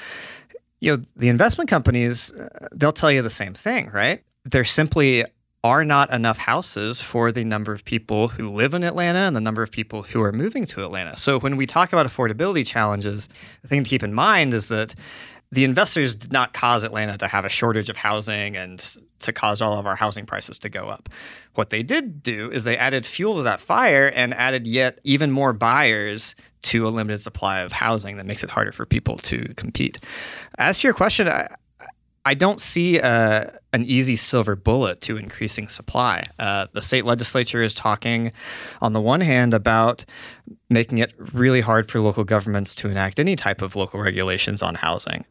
you 0.80 0.96
know 0.96 1.04
the 1.16 1.28
investment 1.28 1.70
companies 1.70 2.32
uh, 2.34 2.68
they'll 2.74 2.94
tell 2.94 3.12
you 3.12 3.22
the 3.22 3.30
same 3.30 3.54
thing, 3.54 3.90
right? 3.94 4.24
There 4.46 4.66
simply 4.66 5.26
are 5.64 5.86
not 5.86 6.12
enough 6.12 6.40
houses 6.40 7.02
for 7.02 7.32
the 7.32 7.44
number 7.44 7.72
of 7.74 7.86
people 7.86 8.30
who 8.30 8.50
live 8.50 8.74
in 8.74 8.84
Atlanta 8.84 9.20
and 9.20 9.36
the 9.36 9.42
number 9.42 9.62
of 9.62 9.72
people 9.72 10.02
who 10.02 10.22
are 10.24 10.32
moving 10.32 10.66
to 10.66 10.84
Atlanta. 10.84 11.16
So 11.18 11.40
when 11.40 11.56
we 11.56 11.68
talk 11.68 11.94
about 11.94 12.08
affordability 12.08 12.66
challenges, 12.66 13.30
the 13.62 13.68
thing 13.68 13.84
to 13.84 13.90
keep 13.90 14.02
in 14.02 14.14
mind 14.14 14.56
is 14.56 14.70
that 14.70 14.96
the 15.52 15.66
investors 15.66 16.16
did 16.16 16.32
not 16.32 16.54
cause 16.54 16.84
Atlanta 16.84 17.18
to 17.18 17.28
have 17.28 17.44
a 17.44 17.50
shortage 17.50 17.90
of 17.90 17.98
housing 17.98 18.56
and 18.56 18.80
to 19.20 19.34
cause 19.34 19.62
all 19.62 19.78
of 19.78 19.86
our 19.86 19.96
housing 19.96 20.26
prices 20.26 20.58
to 20.60 20.70
go 20.70 20.88
up. 20.88 21.10
What 21.56 21.70
they 21.70 21.84
did 21.84 22.24
do 22.24 22.50
is 22.52 22.64
they 22.64 22.78
added 22.78 23.06
fuel 23.06 23.36
to 23.36 23.44
that 23.44 23.60
fire 23.60 24.12
and 24.16 24.34
added 24.34 24.66
yet 24.66 25.00
even 25.04 25.30
more 25.30 25.52
buyers 25.54 26.36
to 26.64 26.88
a 26.88 26.90
limited 26.90 27.20
supply 27.20 27.60
of 27.62 27.72
housing 27.72 28.18
that 28.18 28.26
makes 28.26 28.44
it 28.44 28.50
harder 28.50 28.72
for 28.72 28.86
people 28.86 29.18
to 29.18 29.54
compete. 29.56 30.00
As 30.58 30.80
to 30.80 30.88
your 30.88 30.94
question, 30.94 31.28
I, 31.28 31.54
I 32.24 32.36
don't 32.36 32.62
see 32.62 33.00
uh, 33.00 33.46
an 33.74 33.84
easy 33.86 34.16
silver 34.16 34.56
bullet 34.56 35.02
to 35.02 35.18
increasing 35.18 35.68
supply. 35.68 36.28
Uh, 36.38 36.68
the 36.72 36.82
state 36.82 37.04
legislature 37.04 37.64
is 37.64 37.74
talking, 37.74 38.32
on 38.80 38.94
the 38.94 39.02
one 39.02 39.22
hand, 39.22 39.56
about 39.56 40.06
making 40.70 41.00
it 41.00 41.14
really 41.34 41.62
hard 41.62 41.90
for 41.90 42.00
local 42.00 42.24
governments 42.24 42.76
to 42.76 42.90
enact 42.90 43.20
any 43.20 43.36
type 43.36 43.64
of 43.64 43.76
local 43.76 44.00
regulations 44.00 44.62
on 44.62 44.76
housing. 44.76 45.26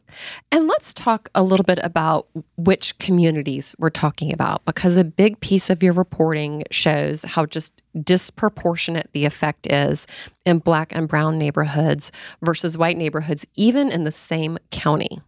And 0.51 0.67
let's 0.67 0.93
talk 0.93 1.29
a 1.35 1.45
little 1.45 1.65
bit 1.65 1.79
about 1.83 2.27
which 2.57 2.99
communities 2.99 3.75
we're 3.79 3.91
talking 3.91 4.33
about, 4.33 4.65
because 4.65 4.97
a 4.97 5.05
big 5.05 5.39
piece 5.41 5.71
of 5.71 5.85
your 5.85 5.93
reporting 5.93 6.65
shows 6.73 7.23
how 7.23 7.47
just 7.47 7.83
disproportionate 8.03 9.11
the 9.13 9.25
effect 9.27 9.71
is 9.71 10.09
in 10.45 10.59
black 10.59 10.93
and 10.95 11.07
brown 11.07 11.39
neighborhoods 11.39 12.11
versus 12.43 12.77
white 12.77 12.97
neighborhoods, 12.97 13.47
even 13.55 13.93
in 13.93 14.03
the 14.03 14.13
same 14.13 14.59
county. 14.71 15.21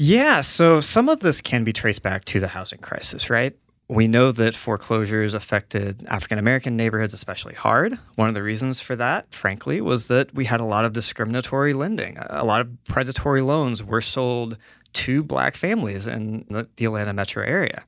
Yeah, 0.00 0.42
so 0.42 0.80
some 0.80 1.08
of 1.08 1.20
this 1.20 1.40
can 1.40 1.64
be 1.64 1.72
traced 1.72 2.04
back 2.04 2.24
to 2.26 2.38
the 2.38 2.46
housing 2.46 2.78
crisis, 2.78 3.28
right? 3.28 3.56
We 3.88 4.06
know 4.06 4.30
that 4.30 4.54
foreclosures 4.54 5.34
affected 5.34 6.06
African 6.06 6.38
American 6.38 6.76
neighborhoods 6.76 7.14
especially 7.14 7.54
hard. 7.54 7.98
One 8.14 8.28
of 8.28 8.34
the 8.34 8.42
reasons 8.44 8.80
for 8.80 8.94
that, 8.94 9.34
frankly, 9.34 9.80
was 9.80 10.06
that 10.06 10.32
we 10.32 10.44
had 10.44 10.60
a 10.60 10.64
lot 10.64 10.84
of 10.84 10.92
discriminatory 10.92 11.74
lending. 11.74 12.16
A 12.30 12.44
lot 12.44 12.60
of 12.60 12.84
predatory 12.84 13.40
loans 13.40 13.82
were 13.82 14.00
sold 14.00 14.56
to 14.92 15.24
black 15.24 15.56
families 15.56 16.06
in 16.06 16.44
the, 16.48 16.68
Atlanta 16.80 17.12
metro 17.12 17.42
area. 17.42 17.84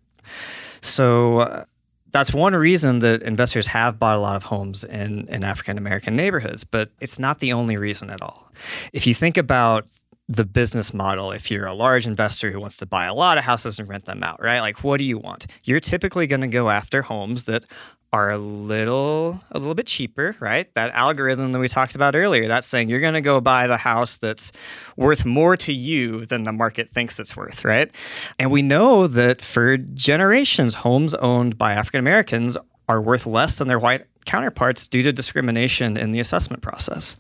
So 0.81 1.39
uh, 1.39 1.65
that's 2.11 2.35
one 2.35 2.57
reason 2.57 2.99
that 3.01 3.23
investors 3.23 3.69
have 3.69 4.01
bought 4.01 4.17
a 4.17 4.21
lot 4.21 4.35
of 4.35 4.43
homes 4.43 4.83
in, 4.83 5.29
in 5.29 5.45
African 5.45 5.79
American 5.79 6.17
neighborhoods, 6.17 6.65
but 6.65 6.91
it's 7.01 7.21
not 7.21 7.39
the 7.39 7.53
only 7.53 7.77
reason 7.77 8.11
at 8.11 8.21
all. 8.21 8.51
If 8.93 9.07
you 9.07 9.15
think 9.15 9.37
about 9.37 9.89
the 10.31 10.45
business 10.45 10.95
model 10.95 11.33
if 11.33 11.51
you're 11.51 11.67
a 11.67 11.75
large 11.75 12.07
investor 12.07 12.53
who 12.53 12.61
wants 12.61 12.77
to 12.77 12.87
buy 12.87 13.07
a 13.07 13.15
lot 13.15 13.37
of 13.37 13.43
houses 13.43 13.81
and 13.81 13.89
rent 13.89 14.05
them 14.05 14.23
out, 14.23 14.41
right? 14.41 14.61
Like 14.61 14.85
what 14.85 14.99
do 14.99 15.05
you 15.05 15.19
want? 15.19 15.49
You're 15.65 15.81
typically 15.81 16.29
going 16.29 16.43
to 16.43 16.47
go 16.47 16.71
after 16.71 17.03
homes 17.03 17.47
that 17.47 17.67
are 18.13 18.31
a 18.31 18.39
little 18.39 19.41
a 19.51 19.59
little 19.59 19.75
bit 19.75 19.89
cheaper, 19.89 20.37
right? 20.39 20.73
That 20.75 20.93
algorithm 20.93 21.51
that 21.51 21.59
we 21.59 21.67
talked 21.67 21.97
about 21.97 22.15
earlier, 22.15 22.47
that's 22.47 22.69
saying 22.69 22.89
you're 22.89 23.01
going 23.01 23.15
to 23.15 23.21
go 23.21 23.41
buy 23.41 23.67
the 23.67 23.77
house 23.77 24.19
that's 24.19 24.53
worth 24.97 25.27
more 25.27 25.57
to 25.59 25.73
you 25.73 26.25
than 26.27 26.45
the 26.45 26.53
market 26.53 26.91
thinks 26.93 27.19
it's 27.19 27.37
worth, 27.37 27.65
right? 27.65 27.91
And 28.39 28.53
we 28.53 28.63
know 28.63 29.09
that 29.09 29.43
for 29.43 29.79
generations 29.79 30.75
homes 30.75 31.15
owned 31.15 31.59
by 31.59 31.73
African 31.73 31.99
Americans 31.99 32.57
are 32.89 33.03
worth 33.03 33.27
less 33.27 33.59
than 33.59 33.67
their 33.67 33.81
white 33.81 34.07
counterparts 34.27 34.87
due 34.87 35.03
to 35.03 35.13
discrimination 35.13 35.97
in 35.97 36.13
the 36.13 36.21
assessment 36.21 36.63
process. 36.63 37.17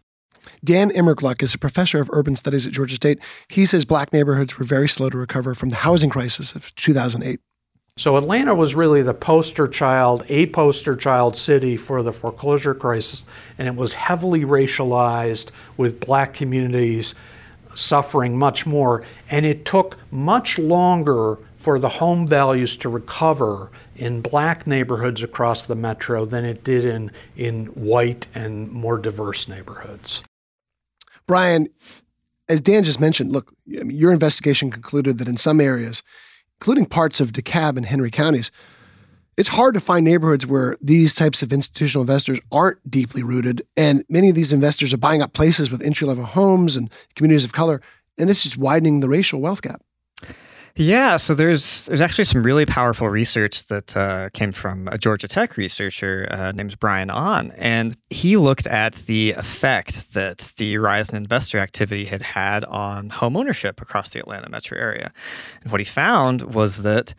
Dan 0.62 0.90
Immergluck 0.90 1.42
is 1.42 1.54
a 1.54 1.58
professor 1.58 2.00
of 2.00 2.10
urban 2.12 2.36
studies 2.36 2.66
at 2.66 2.72
Georgia 2.72 2.96
State. 2.96 3.18
He 3.48 3.64
says 3.64 3.84
black 3.84 4.12
neighborhoods 4.12 4.58
were 4.58 4.64
very 4.64 4.88
slow 4.88 5.08
to 5.10 5.18
recover 5.18 5.54
from 5.54 5.70
the 5.70 5.76
housing 5.76 6.10
crisis 6.10 6.54
of 6.54 6.74
2008. 6.74 7.40
So 7.96 8.16
Atlanta 8.16 8.54
was 8.54 8.74
really 8.74 9.02
the 9.02 9.14
poster 9.14 9.68
child, 9.68 10.24
a 10.28 10.46
poster 10.46 10.96
child 10.96 11.36
city 11.36 11.76
for 11.76 12.02
the 12.02 12.12
foreclosure 12.12 12.74
crisis, 12.74 13.24
and 13.58 13.68
it 13.68 13.76
was 13.76 13.94
heavily 13.94 14.40
racialized 14.40 15.50
with 15.76 16.00
black 16.00 16.32
communities 16.32 17.14
suffering 17.74 18.38
much 18.38 18.66
more. 18.66 19.04
And 19.30 19.44
it 19.44 19.64
took 19.64 19.98
much 20.10 20.58
longer 20.58 21.38
for 21.56 21.78
the 21.78 21.90
home 21.90 22.26
values 22.26 22.76
to 22.78 22.88
recover 22.88 23.70
in 23.96 24.22
black 24.22 24.66
neighborhoods 24.66 25.22
across 25.22 25.66
the 25.66 25.74
metro 25.74 26.24
than 26.24 26.44
it 26.44 26.64
did 26.64 26.86
in, 26.86 27.10
in 27.36 27.66
white 27.66 28.28
and 28.34 28.70
more 28.70 28.96
diverse 28.96 29.46
neighborhoods. 29.46 30.22
Brian, 31.26 31.68
as 32.48 32.60
Dan 32.60 32.82
just 32.82 33.00
mentioned, 33.00 33.32
look, 33.32 33.54
your 33.66 34.12
investigation 34.12 34.70
concluded 34.70 35.18
that 35.18 35.28
in 35.28 35.36
some 35.36 35.60
areas, 35.60 36.02
including 36.60 36.86
parts 36.86 37.20
of 37.20 37.32
DeKalb 37.32 37.76
and 37.76 37.86
Henry 37.86 38.10
counties, 38.10 38.50
it's 39.36 39.48
hard 39.48 39.74
to 39.74 39.80
find 39.80 40.04
neighborhoods 40.04 40.44
where 40.44 40.76
these 40.82 41.14
types 41.14 41.42
of 41.42 41.52
institutional 41.52 42.02
investors 42.02 42.40
aren't 42.52 42.78
deeply 42.90 43.22
rooted. 43.22 43.62
And 43.76 44.04
many 44.08 44.28
of 44.28 44.34
these 44.34 44.52
investors 44.52 44.92
are 44.92 44.98
buying 44.98 45.22
up 45.22 45.32
places 45.32 45.70
with 45.70 45.82
entry 45.82 46.06
level 46.06 46.24
homes 46.24 46.76
and 46.76 46.92
communities 47.14 47.44
of 47.44 47.52
color. 47.52 47.80
And 48.18 48.28
it's 48.28 48.42
just 48.42 48.58
widening 48.58 49.00
the 49.00 49.08
racial 49.08 49.40
wealth 49.40 49.62
gap. 49.62 49.80
Yeah, 50.76 51.16
so 51.16 51.34
there's 51.34 51.86
there's 51.86 52.00
actually 52.00 52.24
some 52.24 52.42
really 52.42 52.64
powerful 52.64 53.08
research 53.08 53.66
that 53.66 53.96
uh, 53.96 54.30
came 54.32 54.52
from 54.52 54.88
a 54.88 54.98
Georgia 54.98 55.26
Tech 55.26 55.56
researcher 55.56 56.28
uh, 56.30 56.52
named 56.52 56.78
Brian 56.78 57.10
An, 57.10 57.52
and 57.56 57.96
he 58.08 58.36
looked 58.36 58.66
at 58.66 58.94
the 58.94 59.32
effect 59.32 60.14
that 60.14 60.52
the 60.56 60.78
rise 60.78 61.10
in 61.10 61.16
investor 61.16 61.58
activity 61.58 62.04
had 62.04 62.22
had 62.22 62.64
on 62.64 63.10
home 63.10 63.36
ownership 63.36 63.80
across 63.80 64.10
the 64.10 64.20
Atlanta 64.20 64.48
metro 64.48 64.78
area. 64.78 65.12
And 65.62 65.72
what 65.72 65.80
he 65.80 65.84
found 65.84 66.54
was 66.54 66.82
that 66.82 67.14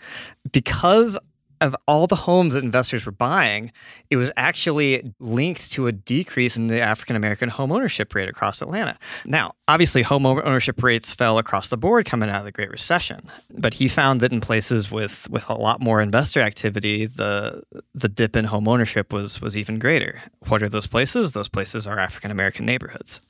because 0.52 1.18
of 1.62 1.76
all 1.88 2.08
the 2.08 2.16
homes 2.16 2.56
that 2.56 2.64
investors 2.64 3.06
were 3.06 3.12
buying, 3.12 3.72
it 4.10 4.18
was 4.18 4.32
actually 4.36 5.14
linked 5.20 5.72
to 5.72 5.88
a 5.88 5.92
decrease 5.92 6.58
in 6.58 6.68
the 6.68 6.82
African 6.82 7.16
American 7.16 7.50
home 7.50 7.72
ownership 7.72 8.14
rate 8.16 8.28
across 8.28 8.62
Atlanta. 8.62 8.98
Now, 9.26 9.54
obviously, 9.68 10.02
home 10.02 10.26
ownership 10.26 10.82
rates 10.82 11.14
fell 11.14 11.38
across 11.38 11.70
the 11.70 11.78
board 11.78 12.06
coming 12.06 12.30
out 12.30 12.40
of 12.40 12.46
the 12.46 12.52
Great 12.52 12.72
Recession, 12.72 13.22
but 13.58 13.76
he 13.76 13.88
found 13.88 14.20
that 14.22 14.34
in 14.34 14.42
places 14.42 14.92
with 14.92 15.30
with 15.30 15.48
a 15.50 15.54
lot 15.54 15.80
more 15.80 16.02
investor 16.02 16.42
activity, 16.42 17.06
the 17.06 17.64
the 17.94 18.10
dip 18.10 18.36
in 18.36 18.46
home 18.46 18.68
ownership 18.68 19.14
was 19.14 19.40
was 19.40 19.56
even 19.56 19.80
greater. 19.80 20.20
What 20.48 20.64
are 20.64 20.70
those 20.70 20.88
places? 20.88 21.34
Those 21.34 21.50
places 21.50 21.86
are 21.86 22.00
African 22.00 22.32
American 22.32 22.66
neighborhoods. 22.66 23.22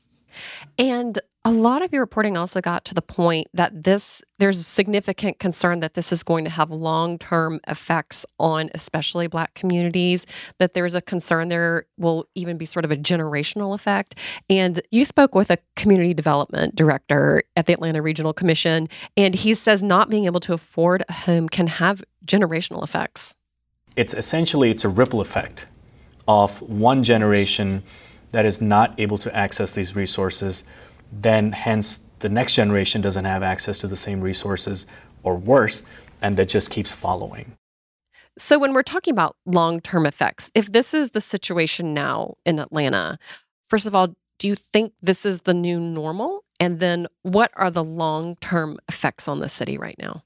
And 0.78 1.20
a 1.44 1.52
lot 1.52 1.82
of 1.82 1.92
your 1.92 2.02
reporting 2.02 2.38
also 2.38 2.62
got 2.62 2.86
to 2.86 2.94
the 2.94 3.02
point 3.02 3.48
that 3.54 3.84
this 3.84 4.22
there's 4.38 4.66
significant 4.66 5.40
concern 5.40 5.80
that 5.80 5.96
this 5.96 6.12
is 6.12 6.22
going 6.22 6.44
to 6.44 6.52
have 6.52 6.70
long-term 6.70 7.60
effects 7.68 8.26
on 8.40 8.70
especially 8.76 9.28
black 9.28 9.54
communities 9.56 10.28
that 10.60 10.74
there's 10.74 10.94
a 10.94 11.02
concern 11.02 11.50
there 11.50 11.86
will 11.98 12.28
even 12.36 12.58
be 12.58 12.66
sort 12.66 12.86
of 12.86 12.92
a 12.92 12.96
generational 12.96 13.74
effect. 13.74 14.16
And 14.50 14.80
you 14.92 15.04
spoke 15.04 15.34
with 15.34 15.50
a 15.50 15.58
community 15.76 16.14
development 16.14 16.76
director 16.76 17.44
at 17.56 17.66
the 17.66 17.74
Atlanta 17.74 18.02
Regional 18.02 18.34
Commission 18.34 18.88
and 19.18 19.34
he 19.34 19.56
says 19.56 19.82
not 19.82 20.10
being 20.10 20.26
able 20.26 20.40
to 20.42 20.54
afford 20.54 21.04
a 21.10 21.14
home 21.14 21.50
can 21.50 21.68
have 21.68 22.04
generational 22.26 22.84
effects. 22.84 23.36
It's 23.96 24.14
essentially 24.14 24.70
it's 24.70 24.86
a 24.86 24.90
ripple 24.90 25.22
effect 25.22 25.66
of 26.28 26.62
one 26.62 27.04
generation 27.04 27.84
that 28.32 28.46
is 28.46 28.62
not 28.62 29.00
able 29.00 29.18
to 29.20 29.36
access 29.36 29.72
these 29.72 29.96
resources, 29.96 30.64
then 31.12 31.52
hence 31.52 32.00
the 32.20 32.30
next 32.30 32.56
generation 32.56 33.02
doesn't 33.02 33.26
have 33.26 33.44
access 33.44 33.78
to 33.80 33.88
the 33.88 33.96
same 33.96 34.22
resources 34.22 34.86
or 35.24 35.36
worse, 35.36 35.84
and 36.22 36.38
that 36.38 36.50
just 36.50 36.70
keeps 36.72 36.92
following. 36.92 37.54
So, 38.38 38.58
when 38.58 38.74
we're 38.74 38.84
talking 38.84 39.12
about 39.12 39.36
long 39.46 39.82
term 39.82 40.06
effects, 40.06 40.52
if 40.56 40.72
this 40.72 40.94
is 40.94 41.12
the 41.12 41.22
situation 41.22 41.94
now 41.94 42.36
in 42.46 42.60
Atlanta, 42.60 43.20
first 43.68 43.88
of 43.88 43.96
all, 43.96 44.16
do 44.40 44.48
you 44.48 44.56
think 44.56 44.94
this 45.02 45.26
is 45.26 45.42
the 45.42 45.54
new 45.54 45.80
normal? 45.80 46.44
And 46.60 46.80
then 46.80 47.08
what 47.24 47.52
are 47.56 47.70
the 47.70 47.84
long 47.84 48.38
term 48.38 48.80
effects 48.88 49.28
on 49.28 49.40
the 49.40 49.50
city 49.50 49.78
right 49.78 49.98
now? 50.00 50.24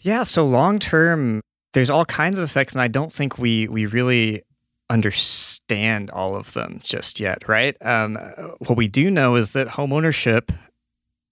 Yeah, 0.00 0.22
so 0.22 0.46
long 0.46 0.78
term, 0.78 1.40
there's 1.72 1.90
all 1.90 2.04
kinds 2.04 2.38
of 2.38 2.44
effects, 2.44 2.74
and 2.74 2.82
I 2.82 2.88
don't 2.88 3.12
think 3.12 3.38
we 3.38 3.68
we 3.68 3.86
really 3.86 4.42
understand 4.90 6.10
all 6.10 6.36
of 6.36 6.52
them 6.52 6.80
just 6.82 7.20
yet, 7.20 7.48
right? 7.48 7.76
Um, 7.80 8.16
what 8.58 8.76
we 8.76 8.88
do 8.88 9.10
know 9.10 9.36
is 9.36 9.52
that 9.52 9.68
home 9.68 9.92
ownership 9.92 10.52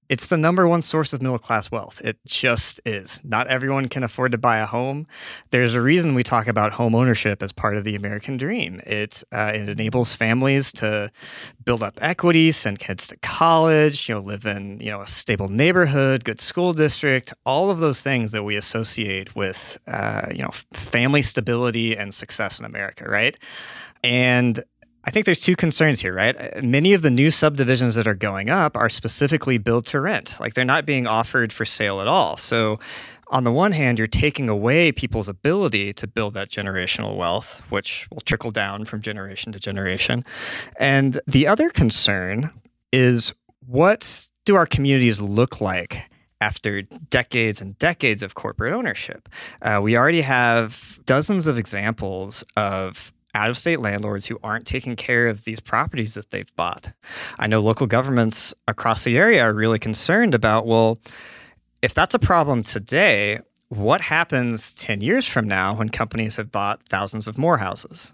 it's 0.09 0.29
the 0.29 0.39
number 0.39 0.67
one 0.67 0.83
source 0.83 1.13
of 1.13 1.21
middle 1.21 1.39
class 1.39 1.71
wealth. 1.71 2.01
It 2.03 2.19
just 2.27 2.81
is. 2.87 3.21
Not 3.25 3.47
everyone 3.49 3.89
can 3.89 4.03
afford 4.03 4.33
to 4.33 4.39
buy 4.39 4.59
a 4.59 4.67
home. 4.67 5.07
There's 5.51 5.75
a 5.75 5.83
reason 5.83 6.15
we 6.15 6.23
talk 6.23 6.47
about 6.47 6.73
home 6.73 6.95
ownership 6.95 7.43
as 7.43 7.53
part 7.53 7.77
of 7.77 7.85
the 7.85 7.95
American 7.95 8.37
dream. 8.37 8.81
It 8.87 9.23
uh, 9.33 9.53
it 9.55 9.69
enables 9.69 10.15
families 10.15 10.73
to 10.73 11.11
build 11.65 11.83
up 11.83 11.99
equity, 12.01 12.53
send 12.53 12.79
kids 12.79 13.07
to 13.09 13.17
college, 13.19 14.09
you 14.09 14.15
know, 14.15 14.21
live 14.21 14.47
in 14.47 14.81
you 14.81 14.91
know 14.91 15.03
a 15.03 15.07
stable 15.07 15.49
neighborhood, 15.49 16.25
good 16.25 16.41
school 16.41 16.73
district, 16.73 17.35
all 17.45 17.71
of 17.71 17.81
those 17.81 18.03
things 18.03 18.33
that 18.33 18.43
we 18.43 18.57
associate 18.57 19.37
with 19.37 19.79
uh, 19.87 20.29
you 20.33 20.43
know 20.43 20.51
family 20.73 21.23
stability 21.23 21.97
and 21.97 22.15
success 22.15 22.59
in 22.59 22.65
America, 22.65 23.05
right? 23.09 23.37
And 24.03 24.63
I 25.09 25.11
think 25.11 25.25
there's 25.25 25.41
two 25.41 25.57
concerns 25.57 26.03
here, 26.03 26.13
right? 26.13 26.63
Many 26.63 26.93
of 26.93 27.01
the 27.01 27.09
new 27.09 27.31
subdivisions 27.31 27.95
that 27.95 28.07
are 28.07 28.15
going 28.15 28.51
up 28.51 28.77
are 28.77 28.91
specifically 28.91 29.57
built 29.57 29.87
to 29.87 30.01
rent. 30.01 30.37
Like 30.39 30.53
they're 30.53 30.67
not 30.67 30.85
being 30.85 31.07
offered 31.07 31.51
for 31.51 31.65
sale 31.65 32.03
at 32.03 32.07
all. 32.07 32.37
So, 32.37 32.79
on 33.29 33.45
the 33.45 33.51
one 33.51 33.73
hand, 33.73 33.97
you're 33.97 34.07
taking 34.07 34.51
away 34.51 34.93
people's 34.93 35.31
ability 35.31 35.95
to 35.95 36.07
build 36.07 36.35
that 36.35 36.51
generational 36.51 37.17
wealth, 37.17 37.63
which 37.71 38.07
will 38.11 38.21
trickle 38.21 38.51
down 38.51 38.85
from 38.85 39.01
generation 39.01 39.51
to 39.53 39.59
generation. 39.59 40.27
And 40.79 41.19
the 41.27 41.47
other 41.47 41.71
concern 41.71 42.51
is 42.93 43.33
what 43.67 44.29
do 44.45 44.57
our 44.57 44.67
communities 44.67 45.23
look 45.23 45.63
like 45.63 46.11
after 46.43 46.83
decades 46.83 47.63
and 47.63 47.79
decades 47.79 48.23
of 48.23 48.35
corporate 48.35 48.75
ownership? 48.75 49.31
Uh, 49.63 49.81
we 49.83 49.97
already 49.97 50.21
have 50.21 51.01
dozens 51.07 51.47
of 51.47 51.57
examples 51.57 52.45
of 52.59 53.15
out 53.39 53.51
of 53.51 53.57
state 53.57 53.81
landlords 53.81 54.27
who 54.27 54.39
aren't 54.43 54.67
taking 54.67 54.97
care 54.97 55.29
of 55.29 55.45
these 55.45 55.61
properties 55.61 56.15
that 56.15 56.31
they've 56.31 56.55
bought. 56.57 56.93
I 57.39 57.47
know 57.47 57.61
local 57.61 57.87
governments 57.87 58.53
across 58.67 59.05
the 59.05 59.17
area 59.17 59.43
are 59.43 59.55
really 59.55 59.79
concerned 59.79 60.35
about, 60.35 60.67
well, 60.67 60.99
if 61.81 61.95
that's 61.95 62.17
a 62.17 62.19
problem 62.19 62.65
today, 62.65 63.39
what 63.69 64.01
happens 64.01 64.75
10 64.75 65.03
years 65.03 65.25
from 65.25 65.47
now 65.47 65.73
when 65.75 65.89
companies 65.89 66.35
have 66.35 66.51
bought 66.51 66.83
thousands 66.89 67.29
of 67.29 67.39
more 67.39 67.59
houses? 67.59 68.13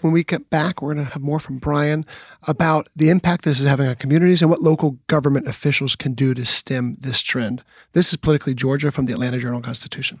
When 0.00 0.12
we 0.12 0.24
get 0.24 0.50
back, 0.50 0.82
we're 0.82 0.94
going 0.94 1.06
to 1.06 1.12
have 1.12 1.22
more 1.22 1.38
from 1.38 1.58
Brian 1.58 2.04
about 2.48 2.88
the 2.96 3.10
impact 3.10 3.44
this 3.44 3.60
is 3.60 3.66
having 3.66 3.86
on 3.86 3.94
communities 3.94 4.42
and 4.42 4.50
what 4.50 4.60
local 4.60 4.98
government 5.06 5.46
officials 5.46 5.94
can 5.94 6.14
do 6.14 6.34
to 6.34 6.44
stem 6.44 6.96
this 7.00 7.22
trend. 7.22 7.62
This 7.92 8.10
is 8.10 8.16
Politically 8.16 8.54
Georgia 8.54 8.90
from 8.90 9.06
the 9.06 9.12
Atlanta 9.12 9.38
Journal 9.38 9.62
Constitution. 9.62 10.20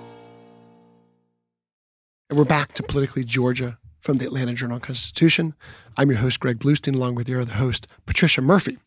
And 2.31 2.37
we're 2.37 2.45
back 2.45 2.71
to 2.75 2.83
Politically 2.83 3.25
Georgia 3.25 3.77
from 3.99 4.15
the 4.15 4.25
Atlanta 4.25 4.53
Journal 4.53 4.79
Constitution. 4.79 5.53
I'm 5.97 6.09
your 6.09 6.19
host, 6.19 6.39
Greg 6.39 6.59
Bluestein, 6.59 6.95
along 6.95 7.15
with 7.15 7.27
your 7.27 7.41
other 7.41 7.55
host, 7.55 7.87
Patricia 8.05 8.41
Murphy. 8.41 8.77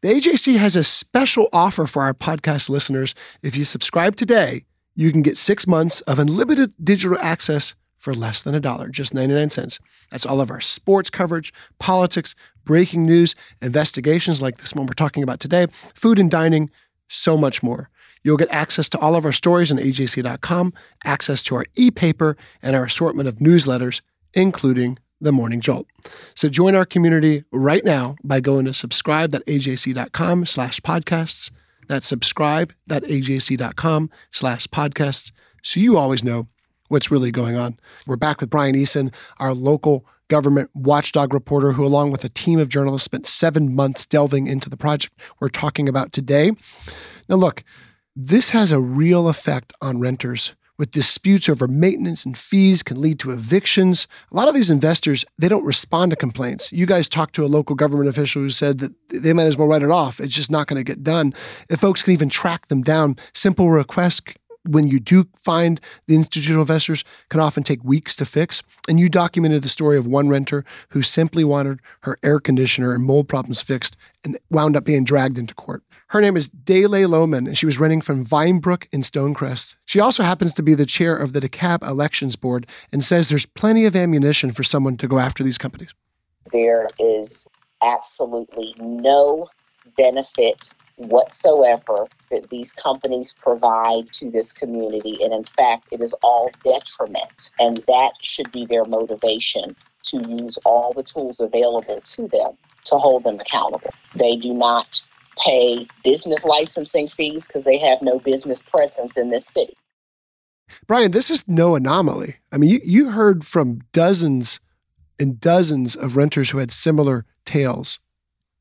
The 0.00 0.08
AJC 0.08 0.56
has 0.56 0.74
a 0.74 0.82
special 0.82 1.50
offer 1.52 1.86
for 1.86 2.00
our 2.00 2.14
podcast 2.14 2.70
listeners. 2.70 3.14
If 3.42 3.58
you 3.58 3.66
subscribe 3.66 4.16
today, 4.16 4.64
you 4.96 5.12
can 5.12 5.20
get 5.20 5.36
six 5.36 5.66
months 5.66 6.00
of 6.00 6.18
unlimited 6.18 6.72
digital 6.82 7.18
access 7.20 7.74
for 7.98 8.14
less 8.14 8.42
than 8.42 8.54
a 8.54 8.60
dollar, 8.60 8.88
just 8.88 9.12
99 9.12 9.50
cents. 9.50 9.80
That's 10.10 10.24
all 10.24 10.40
of 10.40 10.50
our 10.50 10.62
sports 10.62 11.10
coverage, 11.10 11.52
politics, 11.78 12.34
breaking 12.64 13.02
news, 13.02 13.34
investigations 13.60 14.40
like 14.40 14.56
this 14.56 14.74
one 14.74 14.86
we're 14.86 14.94
talking 14.94 15.22
about 15.22 15.40
today, 15.40 15.66
food 15.92 16.18
and 16.18 16.30
dining, 16.30 16.70
so 17.06 17.36
much 17.36 17.62
more. 17.62 17.90
You'll 18.22 18.36
get 18.36 18.50
access 18.50 18.88
to 18.90 18.98
all 18.98 19.16
of 19.16 19.24
our 19.24 19.32
stories 19.32 19.72
on 19.72 19.78
ajc.com, 19.78 20.74
access 21.04 21.42
to 21.44 21.54
our 21.56 21.64
e-paper, 21.76 22.36
and 22.62 22.76
our 22.76 22.84
assortment 22.84 23.28
of 23.28 23.36
newsletters, 23.36 24.02
including 24.34 24.98
the 25.20 25.32
Morning 25.32 25.60
Jolt. 25.60 25.86
So 26.34 26.48
join 26.48 26.74
our 26.74 26.86
community 26.86 27.44
right 27.50 27.84
now 27.84 28.16
by 28.22 28.40
going 28.40 28.66
to 28.66 28.74
subscribe.ajc.com 28.74 30.46
slash 30.46 30.80
podcasts. 30.80 31.50
That's 31.88 32.06
subscribe.ajc.com 32.06 34.10
slash 34.30 34.66
podcasts 34.68 35.32
so 35.62 35.80
you 35.80 35.96
always 35.96 36.22
know 36.22 36.46
what's 36.88 37.10
really 37.10 37.30
going 37.30 37.56
on. 37.56 37.78
We're 38.06 38.16
back 38.16 38.40
with 38.40 38.50
Brian 38.50 38.74
Eason, 38.74 39.12
our 39.38 39.52
local 39.52 40.06
government 40.28 40.70
watchdog 40.74 41.32
reporter 41.32 41.72
who, 41.72 41.84
along 41.84 42.10
with 42.10 42.24
a 42.24 42.28
team 42.28 42.58
of 42.58 42.68
journalists, 42.68 43.04
spent 43.04 43.26
seven 43.26 43.74
months 43.74 44.06
delving 44.06 44.46
into 44.46 44.70
the 44.70 44.76
project 44.76 45.14
we're 45.40 45.48
talking 45.48 45.88
about 45.88 46.12
today. 46.12 46.52
Now, 47.28 47.36
look, 47.36 47.64
this 48.20 48.50
has 48.50 48.72
a 48.72 48.80
real 48.80 49.28
effect 49.28 49.72
on 49.80 50.00
renters 50.00 50.56
with 50.76 50.90
disputes 50.90 51.48
over 51.48 51.68
maintenance 51.68 52.26
and 52.26 52.36
fees 52.36 52.82
can 52.82 53.00
lead 53.00 53.20
to 53.20 53.30
evictions. 53.30 54.08
A 54.32 54.34
lot 54.34 54.48
of 54.48 54.54
these 54.56 54.70
investors, 54.70 55.24
they 55.38 55.48
don't 55.48 55.64
respond 55.64 56.10
to 56.10 56.16
complaints. 56.16 56.72
You 56.72 56.84
guys 56.84 57.08
talked 57.08 57.36
to 57.36 57.44
a 57.44 57.46
local 57.46 57.76
government 57.76 58.08
official 58.08 58.42
who 58.42 58.50
said 58.50 58.78
that 58.78 58.92
they 59.08 59.32
might 59.32 59.44
as 59.44 59.56
well 59.56 59.68
write 59.68 59.84
it 59.84 59.92
off. 59.92 60.18
It's 60.18 60.34
just 60.34 60.50
not 60.50 60.66
going 60.66 60.80
to 60.80 60.84
get 60.84 61.04
done. 61.04 61.32
If 61.70 61.78
folks 61.78 62.02
can 62.02 62.12
even 62.12 62.28
track 62.28 62.66
them 62.66 62.82
down, 62.82 63.14
simple 63.34 63.70
requests 63.70 64.34
when 64.68 64.88
you 64.88 65.00
do 65.00 65.26
find 65.36 65.80
the 66.06 66.14
institutional 66.14 66.62
investors 66.62 67.04
can 67.28 67.40
often 67.40 67.62
take 67.62 67.82
weeks 67.82 68.14
to 68.16 68.24
fix. 68.24 68.62
And 68.88 69.00
you 69.00 69.08
documented 69.08 69.62
the 69.62 69.68
story 69.68 69.96
of 69.96 70.06
one 70.06 70.28
renter 70.28 70.64
who 70.90 71.02
simply 71.02 71.44
wanted 71.44 71.80
her 72.00 72.18
air 72.22 72.40
conditioner 72.40 72.92
and 72.92 73.04
mold 73.04 73.28
problems 73.28 73.62
fixed 73.62 73.96
and 74.24 74.38
wound 74.50 74.76
up 74.76 74.84
being 74.84 75.04
dragged 75.04 75.38
into 75.38 75.54
court. 75.54 75.82
Her 76.08 76.20
name 76.22 76.36
is 76.38 76.48
Dele 76.48 77.04
Lowman, 77.04 77.46
and 77.46 77.58
she 77.58 77.66
was 77.66 77.78
renting 77.78 78.00
from 78.00 78.24
Vinebrook 78.24 78.86
in 78.92 79.02
Stonecrest. 79.02 79.76
She 79.84 80.00
also 80.00 80.22
happens 80.22 80.54
to 80.54 80.62
be 80.62 80.74
the 80.74 80.86
chair 80.86 81.14
of 81.14 81.34
the 81.34 81.40
DeKalb 81.40 81.86
Elections 81.86 82.34
Board 82.34 82.66
and 82.90 83.04
says 83.04 83.28
there's 83.28 83.44
plenty 83.44 83.84
of 83.84 83.94
ammunition 83.94 84.50
for 84.52 84.62
someone 84.62 84.96
to 84.96 85.08
go 85.08 85.18
after 85.18 85.44
these 85.44 85.58
companies. 85.58 85.92
There 86.50 86.86
is 86.98 87.46
absolutely 87.82 88.74
no 88.78 89.48
benefit 89.98 90.70
whatsoever 90.96 92.06
that 92.30 92.50
these 92.50 92.72
companies 92.72 93.34
provide 93.40 94.10
to 94.12 94.30
this 94.30 94.52
community. 94.52 95.18
And 95.22 95.32
in 95.32 95.44
fact, 95.44 95.88
it 95.92 96.00
is 96.00 96.14
all 96.22 96.50
detriment. 96.62 97.52
And 97.58 97.78
that 97.88 98.12
should 98.22 98.50
be 98.52 98.66
their 98.66 98.84
motivation 98.84 99.76
to 100.04 100.16
use 100.28 100.58
all 100.64 100.92
the 100.92 101.02
tools 101.02 101.40
available 101.40 102.00
to 102.00 102.28
them 102.28 102.52
to 102.84 102.96
hold 102.96 103.24
them 103.24 103.38
accountable. 103.40 103.90
They 104.14 104.36
do 104.36 104.54
not 104.54 105.04
pay 105.44 105.86
business 106.02 106.44
licensing 106.44 107.06
fees 107.06 107.46
because 107.46 107.64
they 107.64 107.78
have 107.78 108.02
no 108.02 108.18
business 108.18 108.62
presence 108.62 109.16
in 109.16 109.30
this 109.30 109.46
city. 109.46 109.76
Brian, 110.86 111.10
this 111.10 111.30
is 111.30 111.46
no 111.48 111.74
anomaly. 111.74 112.36
I 112.52 112.58
mean, 112.58 112.70
you, 112.70 112.80
you 112.84 113.10
heard 113.10 113.44
from 113.44 113.80
dozens 113.92 114.60
and 115.18 115.40
dozens 115.40 115.96
of 115.96 116.16
renters 116.16 116.50
who 116.50 116.58
had 116.58 116.70
similar 116.70 117.26
tales. 117.44 118.00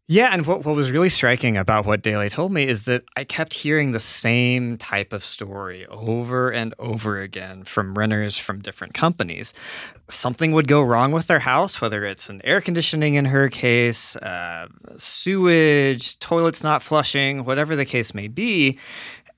Yeah, 0.10 0.30
and 0.32 0.46
what, 0.46 0.64
what 0.64 0.74
was 0.74 0.90
really 0.90 1.10
striking 1.10 1.58
about 1.58 1.86
what 1.86 2.02
Dele 2.02 2.30
told 2.30 2.54
me 2.54 2.66
is 2.66 2.84
that 2.84 3.04
I 3.18 3.26
kept 3.26 3.54
hearing 3.54 3.92
the 3.92 4.00
same 4.00 4.78
type 4.78 5.12
of 5.12 5.22
story 5.22 5.86
over 5.88 6.50
and 6.50 6.74
over 6.80 7.20
again 7.20 7.66
from 7.66 7.98
renters 7.98 8.38
from 8.38 8.62
different 8.62 8.94
companies. 8.94 9.54
Something 10.08 10.54
would 10.54 10.70
go 10.70 10.82
wrong 10.82 11.12
with 11.12 11.28
their 11.28 11.40
house, 11.40 11.82
whether 11.82 12.06
it's 12.06 12.30
an 12.30 12.40
air 12.46 12.62
conditioning 12.62 13.16
in 13.16 13.26
her 13.26 13.50
case, 13.50 14.16
uh, 14.18 14.70
sewage, 14.96 16.18
toilets 16.20 16.64
not 16.64 16.82
flushing, 16.82 17.44
whatever 17.44 17.76
the 17.76 17.86
case 17.86 18.14
may 18.14 18.30
be. 18.30 18.80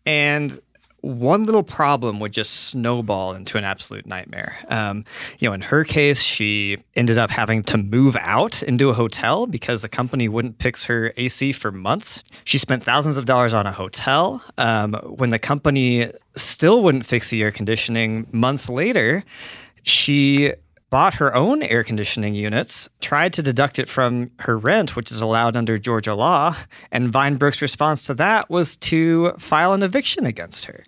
And 0.06 0.60
one 1.02 1.44
little 1.44 1.64
problem 1.64 2.20
would 2.20 2.32
just 2.32 2.68
snowball 2.68 3.34
into 3.34 3.58
an 3.58 3.64
absolute 3.64 4.06
nightmare. 4.06 4.56
Um, 4.68 5.06
you 5.40 5.48
know, 5.48 5.54
in 5.54 5.62
her 5.62 5.84
case, 5.84 6.22
she 6.22 6.78
ended 6.96 7.18
up 7.18 7.30
having 7.30 7.64
to 7.64 7.78
move 7.78 8.16
out 8.20 8.62
into 8.64 8.90
a 8.90 8.94
hotel 8.94 9.48
because 9.48 9.82
the 9.82 9.90
company 9.90 10.28
wouldn't 10.28 10.62
fix 10.62 10.86
her 10.86 11.14
AC 11.18 11.52
for 11.54 11.72
months. 11.72 12.24
She 12.44 12.58
spent 12.58 12.84
thousands 12.84 13.18
of 13.18 13.26
dollars 13.26 13.54
on 13.54 13.66
a 13.66 13.72
hotel. 13.72 14.44
Um, 14.58 14.94
when 14.94 15.30
the 15.30 15.40
company 15.40 16.12
still 16.36 16.84
wouldn't 16.84 17.06
fix 17.06 17.30
the 17.30 17.44
air 17.44 17.52
conditioning 17.52 18.28
months 18.32 18.70
later, 18.70 19.24
she 19.84 20.54
bought 20.90 21.16
her 21.16 21.36
own 21.36 21.62
air 21.62 21.84
conditioning 21.84 22.34
units, 22.34 22.90
tried 23.00 23.34
to 23.34 23.44
deduct 23.44 23.80
it 23.80 23.88
from 23.88 24.32
her 24.40 24.58
rent, 24.58 24.96
which 24.96 25.12
is 25.12 25.22
allowed 25.22 25.56
under 25.56 25.78
Georgia 25.78 26.16
law, 26.16 26.56
and 26.92 27.12
Vinebrook's 27.14 27.62
response 27.62 28.04
to 28.04 28.14
that 28.16 28.50
was 28.50 28.76
to 28.78 29.34
file 29.38 29.74
an 29.74 29.84
eviction 29.84 30.26
against 30.26 30.66
her. 30.66 30.84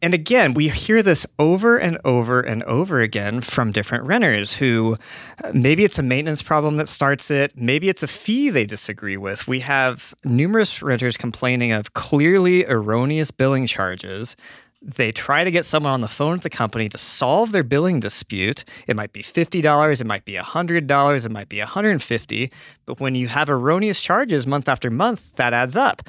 And 0.00 0.14
again, 0.14 0.54
we 0.54 0.68
hear 0.68 1.02
this 1.02 1.26
over 1.38 1.76
and 1.76 1.98
over 2.04 2.40
and 2.40 2.62
over 2.64 3.00
again 3.00 3.40
from 3.40 3.72
different 3.72 4.04
renters 4.04 4.54
who 4.54 4.96
uh, 5.42 5.50
maybe 5.52 5.84
it's 5.84 5.98
a 5.98 6.04
maintenance 6.04 6.42
problem 6.42 6.76
that 6.76 6.88
starts 6.88 7.30
it, 7.30 7.52
maybe 7.56 7.88
it's 7.88 8.02
a 8.02 8.06
fee 8.06 8.50
they 8.50 8.64
disagree 8.64 9.16
with. 9.16 9.48
We 9.48 9.60
have 9.60 10.14
numerous 10.24 10.82
renters 10.82 11.16
complaining 11.16 11.72
of 11.72 11.94
clearly 11.94 12.64
erroneous 12.66 13.30
billing 13.30 13.66
charges 13.66 14.36
they 14.80 15.10
try 15.10 15.42
to 15.42 15.50
get 15.50 15.64
someone 15.64 15.92
on 15.92 16.00
the 16.02 16.08
phone 16.08 16.34
with 16.34 16.42
the 16.42 16.50
company 16.50 16.88
to 16.88 16.98
solve 16.98 17.50
their 17.50 17.64
billing 17.64 17.98
dispute. 17.98 18.64
It 18.86 18.94
might 18.94 19.12
be 19.12 19.22
$50, 19.22 20.00
it 20.00 20.06
might 20.06 20.24
be 20.24 20.34
$100, 20.34 21.26
it 21.26 21.30
might 21.30 21.48
be 21.48 21.58
$150, 21.58 22.52
but 22.86 23.00
when 23.00 23.14
you 23.16 23.26
have 23.26 23.50
erroneous 23.50 24.00
charges 24.00 24.46
month 24.46 24.68
after 24.68 24.88
month, 24.90 25.34
that 25.34 25.52
adds 25.52 25.76
up. 25.76 26.02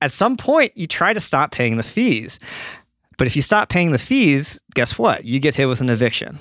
at 0.00 0.12
some 0.12 0.36
point 0.36 0.72
you 0.76 0.86
try 0.86 1.12
to 1.12 1.20
stop 1.20 1.52
paying 1.52 1.76
the 1.76 1.82
fees. 1.82 2.38
But 3.18 3.26
if 3.26 3.36
you 3.36 3.42
stop 3.42 3.68
paying 3.68 3.92
the 3.92 3.98
fees, 3.98 4.60
guess 4.74 4.98
what? 4.98 5.24
You 5.24 5.40
get 5.40 5.54
hit 5.54 5.66
with 5.66 5.80
an 5.80 5.90
eviction. 5.90 6.38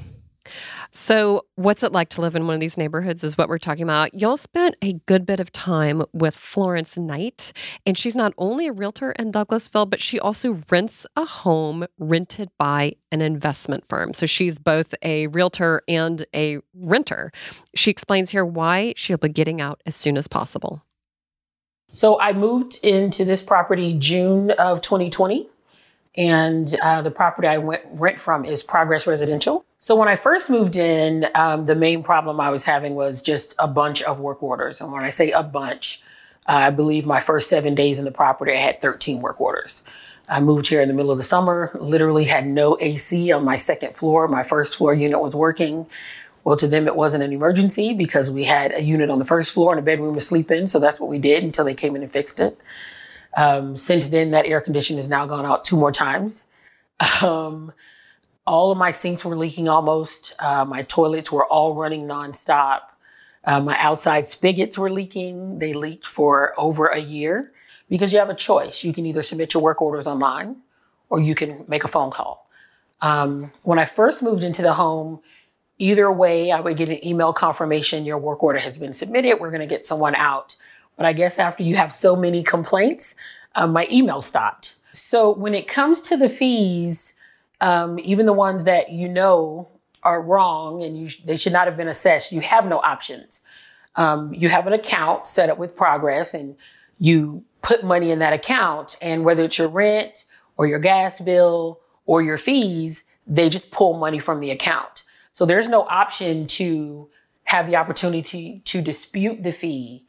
So, 0.92 1.46
what's 1.54 1.84
it 1.84 1.92
like 1.92 2.10
to 2.10 2.22
live 2.22 2.36
in 2.36 2.48
one 2.48 2.56
of 2.56 2.60
these 2.60 2.78
neighborhoods 2.78 3.24
is 3.24 3.38
what 3.38 3.48
we're 3.48 3.60
talking 3.60 3.84
about. 3.84 4.12
Y'all 4.16 4.38
spent 4.38 4.76
a 4.82 4.94
good 5.06 5.24
bit 5.24 5.40
of 5.40 5.52
time 5.52 6.04
with 6.14 6.36
Florence 6.36 6.98
Knight, 6.98 7.54
and 7.86 7.96
she's 7.96 8.16
not 8.16 8.34
only 8.40 8.66
a 8.66 8.74
realtor 8.74 9.12
in 9.12 9.32
Douglasville, 9.32 9.88
but 9.88 10.02
she 10.02 10.20
also 10.20 10.60
rents 10.72 11.06
a 11.16 11.26
home 11.26 11.86
rented 12.00 12.50
by 12.58 12.94
an 13.12 13.22
investment 13.22 13.88
firm. 13.88 14.16
So, 14.16 14.26
she's 14.26 14.58
both 14.58 14.96
a 15.04 15.28
realtor 15.28 15.84
and 15.88 16.26
a 16.36 16.58
renter. 16.74 17.32
She 17.76 17.92
explains 17.92 18.32
here 18.32 18.46
why 18.46 18.94
she'll 18.98 19.18
be 19.18 19.30
getting 19.30 19.62
out 19.62 19.82
as 19.86 19.96
soon 19.96 20.18
as 20.18 20.28
possible. 20.28 20.84
So, 21.92 22.20
I 22.20 22.34
moved 22.34 22.80
into 22.82 23.26
this 23.26 23.44
property 23.44 23.94
June 23.94 24.50
of 24.52 24.82
2020 24.82 25.50
and 26.20 26.76
uh, 26.84 27.02
the 27.02 27.12
property 27.12 27.48
I 27.48 27.58
went 27.58 27.82
rent 27.94 28.20
from 28.20 28.44
is 28.44 28.62
Progress 28.62 29.08
Residential. 29.08 29.64
So 29.80 29.96
when 29.96 30.10
I 30.10 30.18
first 30.18 30.50
moved 30.50 30.76
in, 30.76 31.26
um, 31.34 31.66
the 31.66 31.76
main 31.76 32.04
problem 32.04 32.42
I 32.42 32.50
was 32.50 32.66
having 32.66 32.96
was 32.96 33.22
just 33.22 33.56
a 33.58 33.70
bunch 33.70 34.04
of 34.04 34.20
work 34.20 34.44
orders. 34.44 34.82
And 34.82 34.92
when 34.92 35.02
I 35.02 35.10
say 35.10 35.32
a 35.32 35.42
bunch, 35.42 36.02
uh, 36.46 36.52
I 36.52 36.70
believe 36.72 37.08
my 37.08 37.22
first 37.22 37.48
seven 37.48 37.74
days 37.74 38.00
in 38.00 38.06
the 38.06 38.12
property, 38.12 38.52
I 38.52 38.58
had 38.58 38.82
13 38.82 39.22
work 39.22 39.40
orders. 39.40 39.86
I 40.28 40.42
moved 40.42 40.68
here 40.68 40.82
in 40.82 40.90
the 40.90 40.94
middle 40.94 41.10
of 41.10 41.18
the 41.18 41.24
summer, 41.24 41.72
literally 41.74 42.26
had 42.26 42.46
no 42.46 42.78
AC 42.82 43.32
on 43.32 43.46
my 43.46 43.56
second 43.56 43.96
floor. 43.96 44.28
My 44.28 44.44
first 44.44 44.78
floor 44.78 44.94
unit 44.94 45.22
was 45.22 45.38
working. 45.38 45.86
Well, 46.44 46.58
to 46.58 46.68
them, 46.68 46.86
it 46.86 46.98
wasn't 46.98 47.24
an 47.24 47.32
emergency 47.32 47.94
because 47.94 48.30
we 48.30 48.44
had 48.44 48.74
a 48.74 48.82
unit 48.82 49.10
on 49.10 49.20
the 49.20 49.26
first 49.26 49.54
floor 49.54 49.72
and 49.72 49.80
a 49.80 49.84
bedroom 49.84 50.16
to 50.16 50.20
sleep 50.20 50.52
in. 50.52 50.68
So 50.68 50.80
that's 50.80 51.00
what 51.00 51.10
we 51.10 51.18
did 51.18 51.46
until 51.46 51.64
they 51.64 51.74
came 51.74 51.96
in 51.96 52.02
and 52.02 52.12
fixed 52.12 52.42
it. 52.42 52.60
Um, 53.36 53.76
since 53.76 54.08
then, 54.08 54.32
that 54.32 54.46
air 54.46 54.62
condition 54.62 54.96
has 54.96 55.10
now 55.10 55.26
gone 55.26 55.46
out 55.46 55.64
two 55.64 55.78
more 55.78 55.92
times. 55.92 56.46
Um, 57.22 57.72
all 58.46 58.72
of 58.72 58.78
my 58.78 58.92
sinks 58.92 59.24
were 59.24 59.36
leaking 59.36 59.70
almost. 59.70 60.34
Uh, 60.40 60.66
my 60.66 60.82
toilets 60.84 61.32
were 61.32 61.46
all 61.46 61.76
running 61.76 62.08
nonstop. 62.08 62.82
Uh, 63.46 63.62
my 63.62 63.78
outside 63.80 64.26
spigots 64.26 64.78
were 64.78 64.90
leaking. 64.90 65.60
They 65.60 65.74
leaked 65.74 66.06
for 66.06 66.54
over 66.58 66.88
a 66.88 67.00
year 67.00 67.54
because 67.90 68.12
you 68.12 68.20
have 68.20 68.30
a 68.30 68.36
choice. 68.36 68.84
You 68.84 68.92
can 68.92 69.06
either 69.06 69.22
submit 69.22 69.54
your 69.54 69.64
work 69.64 69.82
orders 69.82 70.08
online 70.08 70.58
or 71.10 71.20
you 71.20 71.36
can 71.36 71.64
make 71.68 71.84
a 71.84 71.88
phone 71.88 72.12
call. 72.12 72.50
Um, 73.02 73.52
when 73.64 73.80
I 73.80 73.86
first 73.86 74.22
moved 74.22 74.44
into 74.44 74.62
the 74.62 74.74
home, 74.74 75.22
either 75.78 76.12
way, 76.12 76.52
I 76.52 76.60
would 76.60 76.78
get 76.78 76.90
an 76.90 77.06
email 77.06 77.34
confirmation 77.34 78.06
your 78.06 78.18
work 78.18 78.44
order 78.44 78.60
has 78.60 78.78
been 78.78 78.94
submitted. 78.94 79.40
We're 79.40 79.52
going 79.52 79.62
to 79.62 79.68
get 79.68 79.86
someone 79.86 80.16
out. 80.16 80.56
But 81.00 81.06
I 81.06 81.14
guess 81.14 81.40
after 81.40 81.64
you 81.64 81.78
have 81.78 81.94
so 81.94 82.14
many 82.14 82.44
complaints, 82.44 83.16
um, 83.56 83.72
my 83.72 83.88
email 83.90 84.20
stopped. 84.20 84.76
So 84.92 85.34
when 85.34 85.56
it 85.56 85.66
comes 85.66 86.02
to 86.02 86.18
the 86.18 86.28
fees, 86.28 87.14
um, 87.62 87.98
even 88.00 88.26
the 88.26 88.34
ones 88.34 88.66
that 88.66 88.92
you 88.92 89.08
know 89.08 89.70
are 90.04 90.22
wrong 90.22 90.84
and 90.84 90.98
you 90.98 91.08
sh- 91.08 91.22
they 91.22 91.38
should 91.38 91.54
not 91.54 91.68
have 91.68 91.78
been 91.78 91.88
assessed, 91.88 92.34
you 92.34 92.42
have 92.42 92.68
no 92.68 92.80
options. 92.80 93.40
Um, 93.96 94.34
you 94.34 94.50
have 94.50 94.68
an 94.68 94.74
account 94.74 95.26
set 95.26 95.50
up 95.50 95.58
with 95.58 95.74
Progress 95.74 96.34
and 96.34 96.58
you 96.98 97.46
put 97.62 97.82
money 97.82 98.12
in 98.12 98.20
that 98.20 98.34
account, 98.34 98.98
and 99.02 99.24
whether 99.24 99.46
it's 99.46 99.58
your 99.58 99.70
rent 99.70 100.26
or 100.58 100.68
your 100.68 100.80
gas 100.80 101.22
bill 101.22 101.80
or 102.08 102.22
your 102.22 102.36
fees, 102.36 103.06
they 103.26 103.48
just 103.48 103.72
pull 103.72 103.98
money 103.98 104.20
from 104.20 104.42
the 104.42 104.52
account. 104.52 105.04
So 105.32 105.46
there's 105.46 105.70
no 105.70 105.84
option 105.84 106.46
to 106.48 107.10
have 107.46 107.70
the 107.70 107.78
opportunity 107.78 108.62
to 108.66 108.82
dispute 108.82 109.44
the 109.44 109.54
fee 109.54 110.06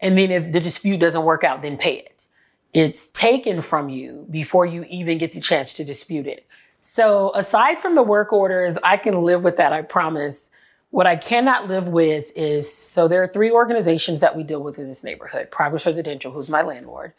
and 0.00 0.18
then 0.18 0.30
if 0.30 0.52
the 0.52 0.60
dispute 0.60 0.98
doesn't 0.98 1.24
work 1.24 1.44
out, 1.44 1.62
then 1.62 1.76
pay 1.76 1.96
it. 1.96 2.26
It's 2.72 3.06
taken 3.08 3.60
from 3.60 3.88
you 3.88 4.26
before 4.30 4.66
you 4.66 4.84
even 4.88 5.18
get 5.18 5.32
the 5.32 5.40
chance 5.40 5.72
to 5.74 5.84
dispute 5.84 6.26
it. 6.26 6.46
So 6.80 7.32
aside 7.34 7.78
from 7.78 7.94
the 7.94 8.02
work 8.02 8.32
orders, 8.32 8.78
I 8.84 8.96
can 8.96 9.22
live 9.22 9.44
with 9.44 9.56
that, 9.56 9.72
I 9.72 9.82
promise. 9.82 10.50
What 10.90 11.06
I 11.06 11.16
cannot 11.16 11.66
live 11.66 11.88
with 11.88 12.30
is 12.36 12.72
so 12.72 13.08
there 13.08 13.22
are 13.22 13.28
three 13.28 13.50
organizations 13.50 14.20
that 14.20 14.36
we 14.36 14.42
deal 14.42 14.62
with 14.62 14.78
in 14.78 14.86
this 14.86 15.02
neighborhood 15.02 15.50
Progress 15.50 15.86
Residential, 15.86 16.30
who's 16.30 16.50
my 16.50 16.62
landlord, 16.62 17.14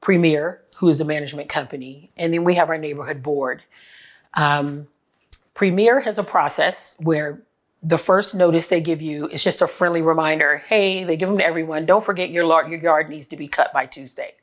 Premier, 0.00 0.62
who 0.78 0.88
is 0.88 0.98
the 0.98 1.04
management 1.04 1.48
company, 1.48 2.10
and 2.16 2.32
then 2.32 2.42
we 2.42 2.54
have 2.54 2.70
our 2.70 2.78
neighborhood 2.78 3.22
board. 3.22 3.62
Um, 4.34 4.88
Premier 5.54 6.00
has 6.00 6.18
a 6.18 6.24
process 6.24 6.96
where 6.98 7.42
the 7.82 7.98
first 7.98 8.34
notice 8.34 8.68
they 8.68 8.80
give 8.80 9.02
you 9.02 9.28
is 9.28 9.42
just 9.42 9.60
a 9.60 9.66
friendly 9.66 10.02
reminder. 10.02 10.58
Hey, 10.58 11.02
they 11.04 11.16
give 11.16 11.28
them 11.28 11.38
to 11.38 11.44
everyone. 11.44 11.84
Don't 11.84 12.04
forget 12.04 12.30
your, 12.30 12.44
your 12.68 12.80
yard 12.80 13.08
needs 13.08 13.26
to 13.28 13.36
be 13.36 13.48
cut 13.48 13.72
by 13.72 13.86
Tuesday. 13.86 14.34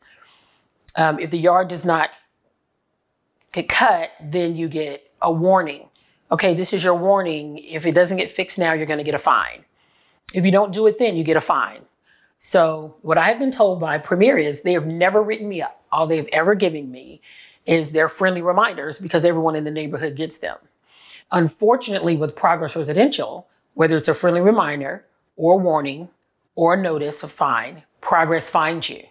Um, 0.98 1.20
if 1.20 1.32
the 1.32 1.38
yard 1.38 1.70
does 1.70 1.86
not 1.86 2.12
get 3.54 3.70
cut, 3.70 4.12
then 4.22 4.56
you 4.56 4.68
get 4.68 5.10
a 5.22 5.32
warning. 5.32 5.88
Okay, 6.32 6.54
this 6.54 6.74
is 6.74 6.84
your 6.84 6.96
warning. 6.96 7.58
If 7.60 7.86
it 7.86 7.96
doesn't 7.96 8.18
get 8.18 8.30
fixed 8.30 8.60
now, 8.60 8.74
you're 8.74 8.86
going 8.86 9.00
to 9.00 9.04
get 9.04 9.16
a 9.16 9.20
fine. 9.20 9.64
If 10.34 10.46
you 10.46 10.52
don't 10.52 10.74
do 10.74 10.86
it 10.88 10.98
then, 10.98 11.16
you 11.16 11.24
get 11.24 11.38
a 11.38 11.42
fine. 11.42 11.82
So, 12.38 12.96
what 13.02 13.18
I 13.18 13.26
have 13.26 13.40
been 13.40 13.52
told 13.52 13.80
by 13.80 13.98
Premier 13.98 14.38
is 14.38 14.62
they 14.62 14.74
have 14.74 14.86
never 14.86 15.22
written 15.22 15.50
me 15.50 15.62
up. 15.62 15.84
All 15.92 16.08
they've 16.08 16.30
ever 16.32 16.56
given 16.56 16.92
me 16.92 17.22
is 17.66 17.92
their 17.92 18.08
friendly 18.08 18.42
reminders 18.42 19.00
because 19.00 19.26
everyone 19.26 19.56
in 19.56 19.64
the 19.64 19.72
neighborhood 19.72 20.16
gets 20.16 20.38
them. 20.38 20.58
Unfortunately, 21.32 22.18
with 22.18 22.36
Progress 22.36 22.76
Residential, 22.76 23.48
whether 23.74 23.98
it's 23.98 24.08
a 24.08 24.14
friendly 24.14 24.42
reminder 24.42 25.06
or 25.36 25.60
warning 25.60 26.10
or 26.56 26.76
notice 26.76 27.24
of 27.24 27.32
fine, 27.32 27.84
Progress 28.02 28.50
finds 28.50 28.90
you. 28.90 29.04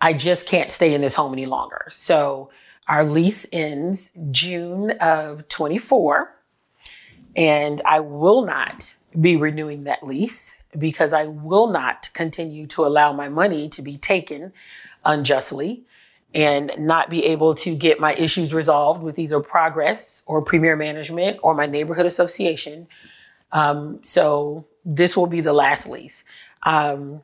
I 0.00 0.14
just 0.14 0.46
can't 0.46 0.72
stay 0.72 0.94
in 0.94 1.00
this 1.00 1.14
home 1.14 1.32
any 1.32 1.46
longer. 1.46 1.86
So 1.88 2.50
our 2.88 3.04
lease 3.04 3.46
ends 3.52 4.12
June 4.30 4.92
of 5.00 5.46
24, 5.48 6.34
and 7.36 7.80
I 7.84 8.00
will 8.00 8.44
not 8.44 8.94
be 9.20 9.36
renewing 9.36 9.84
that 9.84 10.06
lease 10.06 10.62
because 10.78 11.12
I 11.12 11.26
will 11.26 11.66
not 11.66 12.10
continue 12.14 12.66
to 12.68 12.84
allow 12.84 13.12
my 13.12 13.28
money 13.28 13.68
to 13.70 13.82
be 13.82 13.96
taken 13.96 14.52
unjustly 15.04 15.84
and 16.34 16.72
not 16.78 17.10
be 17.10 17.24
able 17.26 17.54
to 17.54 17.74
get 17.74 17.98
my 17.98 18.14
issues 18.14 18.54
resolved 18.54 19.02
with 19.02 19.18
either 19.18 19.40
progress 19.40 20.22
or 20.26 20.40
premier 20.42 20.76
management 20.76 21.38
or 21.42 21.54
my 21.54 21.66
neighborhood 21.66 22.06
association. 22.06 22.86
Um, 23.52 23.98
so 24.02 24.66
this 24.84 25.16
will 25.16 25.26
be 25.26 25.40
the 25.40 25.52
last 25.52 25.88
lease. 25.88 26.24
Um, 26.62 27.22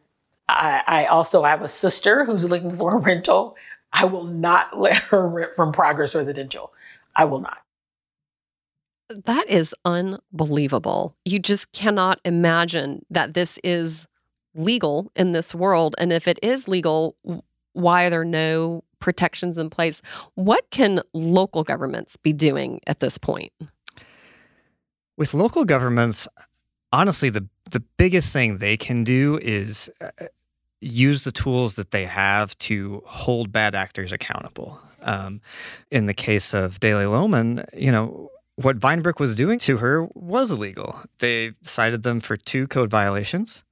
I, 0.49 0.83
I, 0.87 1.07
also 1.07 1.43
have 1.43 1.63
a 1.63 1.69
sister 1.69 2.25
who's 2.25 2.49
looking 2.49 2.75
for 2.75 2.97
a 2.97 2.99
rental. 3.01 3.57
I 3.93 4.07
will 4.07 4.25
not 4.25 4.79
let 4.79 4.97
her 4.97 5.29
rent 5.29 5.55
from 5.55 5.73
Progress 5.73 6.15
Residential. 6.15 6.73
I 7.15 7.27
will 7.27 7.41
not. 7.41 7.61
That 9.25 9.49
is 9.49 9.75
unbelievable. 9.85 11.15
You 11.25 11.39
just 11.39 11.71
cannot 11.73 12.21
imagine 12.25 13.05
that 13.11 13.35
this 13.35 13.59
is 13.63 14.07
legal 14.57 15.13
in 15.15 15.33
this 15.33 15.55
world. 15.55 15.95
And 15.99 16.13
if 16.13 16.27
it 16.27 16.41
is 16.43 16.67
legal, 16.67 17.15
why 17.73 18.05
are 18.05 18.11
there 18.11 18.25
no 18.25 18.83
protections 18.99 19.59
in 19.59 19.71
place. 19.71 20.03
What 20.35 20.69
can 20.71 21.01
local 21.13 21.65
governments 21.65 22.17
be 22.17 22.33
doing 22.33 22.81
at 22.87 23.01
this 23.01 23.19
point? 23.19 23.53
With 25.17 25.35
local 25.35 25.65
governments, 25.65 26.29
honestly, 26.93 27.31
the 27.31 27.47
the 27.71 27.81
biggest 27.97 28.33
thing 28.33 28.59
they 28.59 28.77
can 28.77 29.03
do 29.03 29.39
is 29.43 29.91
uh, 30.01 30.11
use 30.81 31.25
the 31.25 31.33
tools 31.33 31.75
that 31.77 31.91
they 31.91 32.05
have 32.05 32.57
to 32.59 33.03
hold 33.07 33.51
bad 33.51 33.75
actors 33.75 34.13
accountable. 34.13 34.81
Um, 35.03 35.41
in 35.91 36.07
the 36.07 36.15
case 36.15 36.55
of 36.55 36.81
Dele 36.81 37.07
Lowman, 37.07 37.65
you 37.77 37.93
know, 37.93 38.31
what 38.57 38.79
Vinebrook 38.79 39.21
was 39.21 39.35
doing 39.35 39.59
to 39.61 39.77
her 39.79 40.09
was 40.15 40.51
illegal. 40.51 40.99
They 41.19 41.53
cited 41.63 42.03
them 42.03 42.21
for 42.21 42.37
two 42.37 42.67
code 42.67 42.91
violations. 42.91 43.65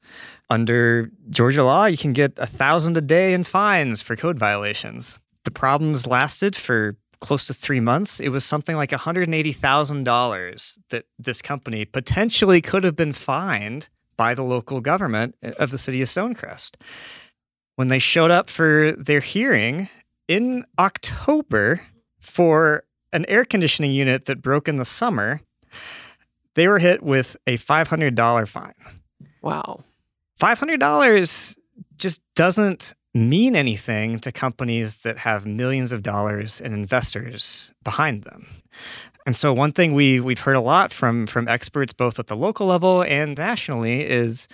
Under 0.55 1.11
Georgia 1.31 1.65
law, 1.65 1.87
you 1.87 1.99
can 1.99 2.13
get 2.13 2.39
a 2.39 2.47
thousand 2.47 2.97
a 2.97 3.01
day 3.01 3.35
in 3.35 3.43
fines 3.43 4.01
for 4.01 4.15
code 4.15 4.39
violations. 4.39 5.19
The 5.43 5.51
problems 5.51 6.07
lasted 6.07 6.55
for 6.55 6.97
close 7.19 7.49
to 7.49 7.55
three 7.55 7.81
months. 7.81 8.21
It 8.21 8.29
was 8.29 8.45
something 8.45 8.77
like 8.77 8.91
$180,000 8.91 10.79
that 10.91 11.07
this 11.19 11.43
company 11.43 11.85
potentially 11.85 12.61
could 12.61 12.85
have 12.85 12.95
been 12.95 13.13
fined 13.13 13.89
by 14.17 14.33
the 14.35 14.45
local 14.45 14.81
government 14.81 15.35
of 15.43 15.73
the 15.73 15.79
city 15.79 16.01
of 16.03 16.09
Stonecrest. 16.09 16.77
When 17.75 17.89
they 17.89 17.99
showed 17.99 18.31
up 18.31 18.49
for 18.49 18.93
their 18.93 19.19
hearing 19.19 19.89
in 20.29 20.65
October 20.79 21.81
for 22.21 22.85
an 23.13 23.25
air 23.27 23.45
conditioning 23.45 23.91
unit 23.91 24.27
that 24.27 24.41
broke 24.41 24.69
in 24.69 24.77
the 24.77 24.85
summer, 24.85 25.41
they 26.55 26.69
were 26.69 26.79
hit 26.79 27.03
with 27.03 27.37
a 27.49 27.59
$500 27.59 28.49
fine. 28.49 28.73
Wow. 29.43 29.83
$500 30.39 31.59
just 31.97 32.23
doesn't 32.35 32.95
mean 33.15 33.55
anything 33.55 34.19
to 34.21 34.33
companies 34.33 35.03
that 35.03 35.19
have 35.19 35.47
millions 35.47 35.93
of 35.93 36.03
dollars 36.03 36.61
in 36.61 36.73
investors 36.73 37.73
behind 37.85 38.25
them. 38.25 38.47
And 39.27 39.35
so 39.35 39.55
one 39.55 39.73
thing 39.73 39.95
we 39.95 40.21
we've 40.21 40.41
heard 40.41 40.57
a 40.57 40.61
lot 40.61 40.93
from 40.93 41.27
from 41.27 41.49
experts 41.49 41.93
both 41.93 42.19
at 42.19 42.27
the 42.27 42.37
local 42.37 42.67
level 42.67 43.03
and 43.03 43.39
nationally 43.39 44.05
is 44.05 44.49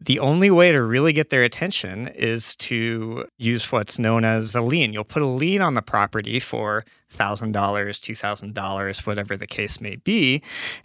the 0.00 0.18
only 0.20 0.50
way 0.50 0.70
to 0.70 0.82
really 0.82 1.12
get 1.12 1.30
their 1.30 1.42
attention 1.42 2.08
is 2.08 2.54
to 2.56 3.26
use 3.36 3.70
what's 3.72 3.98
known 3.98 4.24
as 4.24 4.54
a 4.54 4.60
lien. 4.60 4.92
You'll 4.92 5.04
put 5.04 5.22
a 5.22 5.26
lien 5.26 5.60
on 5.60 5.74
the 5.74 5.82
property 5.82 6.38
for 6.38 6.84
$1,000, 7.12 7.52
$2,000, 7.52 9.06
whatever 9.06 9.36
the 9.36 9.46
case 9.48 9.80
may 9.80 9.96
be. 9.96 10.40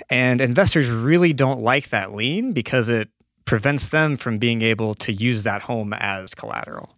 And 0.10 0.42
investors 0.42 0.90
really 0.90 1.32
don't 1.32 1.62
like 1.62 1.90
that 1.90 2.16
lien 2.16 2.54
because 2.54 2.90
it 2.90 3.10
prevents 3.46 3.90
them 3.90 4.18
from 4.18 4.38
being 4.38 4.62
able 4.62 4.94
to 4.96 5.12
use 5.12 5.44
that 5.44 5.64
home 5.64 5.94
as 5.94 6.34
collateral. 6.34 6.96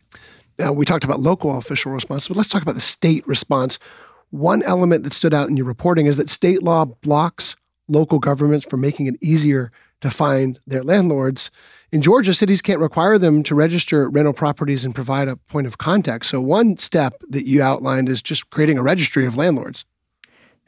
Now, 0.58 0.72
we 0.72 0.86
talked 0.86 1.04
about 1.04 1.20
local 1.20 1.58
official 1.58 1.92
response, 1.92 2.28
but 2.28 2.38
let's 2.38 2.50
talk 2.50 2.62
about 2.62 2.76
the 2.76 2.82
state 2.82 3.28
response. 3.28 3.78
One 4.30 4.64
element 4.64 5.04
that 5.04 5.14
stood 5.14 5.34
out 5.34 5.50
in 5.50 5.58
your 5.58 5.66
reporting 5.66 6.06
is 6.06 6.18
that 6.18 6.30
state 6.30 6.64
law 6.64 6.86
blocks 6.86 7.56
local 7.88 8.20
governments 8.20 8.66
from 8.66 8.82
making 8.82 9.08
it 9.08 9.16
easier 9.22 9.72
to 10.02 10.10
find 10.10 10.60
their 10.66 10.84
landlords. 10.84 11.52
In 11.92 12.02
Georgia, 12.02 12.34
cities 12.34 12.62
can't 12.62 12.80
require 12.80 13.18
them 13.18 13.44
to 13.44 13.56
register 13.56 14.10
rental 14.10 14.34
properties 14.34 14.86
and 14.86 14.94
provide 14.94 15.28
a 15.28 15.36
point 15.36 15.68
of 15.68 15.78
contact. 15.78 16.26
So, 16.26 16.42
one 16.42 16.78
step 16.78 17.22
that 17.30 17.46
you 17.46 17.62
outlined 17.62 18.10
is 18.10 18.22
just 18.22 18.50
creating 18.50 18.78
a 18.78 18.84
registry 18.84 19.26
of 19.26 19.38
landlords. 19.38 19.86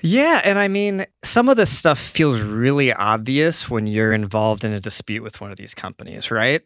Yeah, 0.01 0.41
and 0.43 0.59
I 0.59 0.67
mean, 0.67 1.05
some 1.23 1.49
of 1.49 1.57
this 1.57 1.75
stuff 1.75 1.97
feels 1.97 2.39
really 2.39 2.93
obvious 2.93 3.69
when 3.69 3.87
you're 3.87 4.13
involved 4.13 4.63
in 4.63 4.71
a 4.71 4.79
dispute 4.79 5.23
with 5.23 5.41
one 5.41 5.51
of 5.51 5.57
these 5.57 5.73
companies, 5.73 6.29
right? 6.29 6.61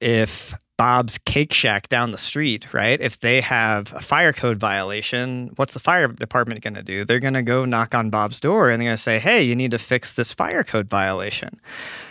If 0.00 0.54
Bob's 0.76 1.18
Cake 1.18 1.52
Shack 1.52 1.88
down 1.88 2.12
the 2.12 2.18
street, 2.18 2.72
right? 2.72 3.00
If 3.00 3.18
they 3.20 3.40
have 3.40 3.92
a 3.94 4.00
fire 4.00 4.32
code 4.32 4.58
violation, 4.58 5.50
what's 5.56 5.74
the 5.74 5.80
fire 5.80 6.06
department 6.08 6.60
going 6.60 6.74
to 6.74 6.82
do? 6.82 7.04
They're 7.04 7.18
going 7.18 7.34
to 7.34 7.42
go 7.42 7.64
knock 7.64 7.94
on 7.94 8.10
Bob's 8.10 8.38
door 8.38 8.70
and 8.70 8.80
they're 8.80 8.86
going 8.86 8.96
to 8.96 9.02
say, 9.02 9.18
"Hey, 9.18 9.42
you 9.42 9.56
need 9.56 9.72
to 9.72 9.78
fix 9.78 10.12
this 10.12 10.32
fire 10.32 10.62
code 10.62 10.88
violation." 10.88 11.58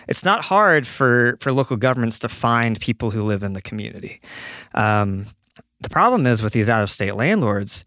It's 0.09 0.25
not 0.25 0.43
hard 0.43 0.85
for 0.85 1.37
for 1.39 1.53
local 1.53 1.77
governments 1.77 2.19
to 2.19 2.29
find 2.29 2.79
people 2.81 3.11
who 3.11 3.21
live 3.21 3.41
in 3.41 3.53
the 3.53 3.61
community. 3.61 4.19
Um, 4.73 5.27
the 5.79 5.89
problem 5.89 6.25
is 6.25 6.41
with 6.41 6.51
these 6.51 6.67
out 6.67 6.83
of 6.83 6.89
state 6.89 7.15
landlords 7.15 7.85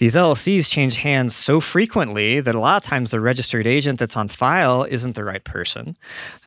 these 0.00 0.16
LLCs 0.16 0.70
change 0.70 0.96
hands 0.96 1.36
so 1.36 1.60
frequently 1.60 2.40
that 2.40 2.54
a 2.54 2.58
lot 2.58 2.82
of 2.82 2.88
times 2.88 3.10
the 3.10 3.20
registered 3.20 3.66
agent 3.66 3.98
that's 3.98 4.16
on 4.16 4.28
file 4.28 4.84
isn't 4.84 5.14
the 5.14 5.24
right 5.24 5.44
person. 5.44 5.94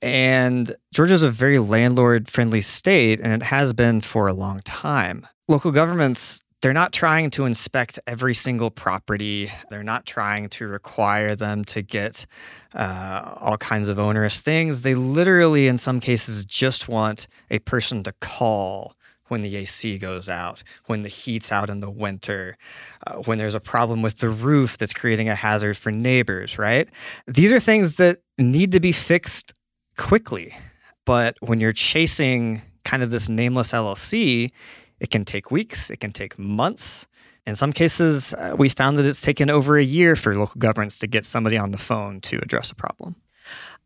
And 0.02 0.76
Georgia's 0.92 1.22
a 1.22 1.30
very 1.30 1.60
landlord 1.60 2.28
friendly 2.28 2.62
state, 2.62 3.20
and 3.20 3.32
it 3.32 3.46
has 3.46 3.72
been 3.72 4.02
for 4.02 4.28
a 4.28 4.34
long 4.34 4.62
time. 4.62 5.28
Local 5.48 5.72
governments 5.72 6.44
they're 6.64 6.72
not 6.72 6.94
trying 6.94 7.30
to 7.32 7.44
inspect 7.44 8.00
every 8.08 8.34
single 8.34 8.72
property. 8.72 9.52
They're 9.70 9.84
not 9.84 10.06
trying 10.06 10.48
to 10.52 10.66
require 10.66 11.36
them 11.36 11.66
to 11.66 11.82
get 11.82 12.26
uh, 12.74 13.36
all 13.42 13.58
kinds 13.58 13.90
of 13.90 14.00
onerous 14.00 14.40
things. 14.40 14.82
They 14.82 14.96
literally, 14.96 15.68
in 15.68 15.78
some 15.78 16.00
cases, 16.00 16.46
just 16.46 16.88
want 16.88 17.28
a 17.52 17.60
person 17.60 18.02
to 18.04 18.14
call 18.14 18.96
when 19.34 19.42
the 19.42 19.56
AC 19.58 19.98
goes 19.98 20.30
out, 20.30 20.62
when 20.86 21.02
the 21.02 21.10
heat's 21.10 21.52
out 21.52 21.72
in 21.72 21.80
the 21.80 21.90
winter, 21.90 22.56
uh, 23.08 23.16
when 23.16 23.40
there's 23.40 23.56
a 23.56 23.60
problem 23.60 24.04
with 24.04 24.20
the 24.20 24.30
roof 24.30 24.78
that's 24.78 24.94
creating 24.94 25.28
a 25.28 25.34
hazard 25.34 25.76
for 25.76 25.92
neighbors, 25.92 26.60
right? 26.60 26.88
These 27.26 27.52
are 27.52 27.60
things 27.60 27.96
that 27.96 28.20
need 28.38 28.72
to 28.74 28.80
be 28.80 28.92
fixed 28.92 29.54
quickly. 29.98 30.54
But 31.04 31.36
when 31.42 31.60
you're 31.60 31.74
chasing 31.74 32.62
kind 32.84 33.02
of 33.02 33.10
this 33.10 33.28
nameless 33.28 33.72
LLC, 33.72 34.52
it 35.00 35.10
can 35.10 35.26
take 35.26 35.50
weeks, 35.50 35.90
it 35.90 36.00
can 36.00 36.12
take 36.12 36.38
months. 36.38 37.08
In 37.48 37.56
some 37.56 37.74
cases, 37.74 38.36
uh, 38.36 38.56
we 38.56 38.70
found 38.70 39.00
that 39.00 39.06
it's 39.06 39.22
taken 39.22 39.50
over 39.50 39.80
a 39.80 39.84
year 39.84 40.16
for 40.16 40.36
local 40.36 40.60
governments 40.60 41.00
to 41.00 41.08
get 41.08 41.26
somebody 41.26 41.58
on 41.58 41.72
the 41.72 41.80
phone 41.80 42.22
to 42.22 42.38
address 42.38 42.70
a 42.70 42.76
problem. 42.76 43.16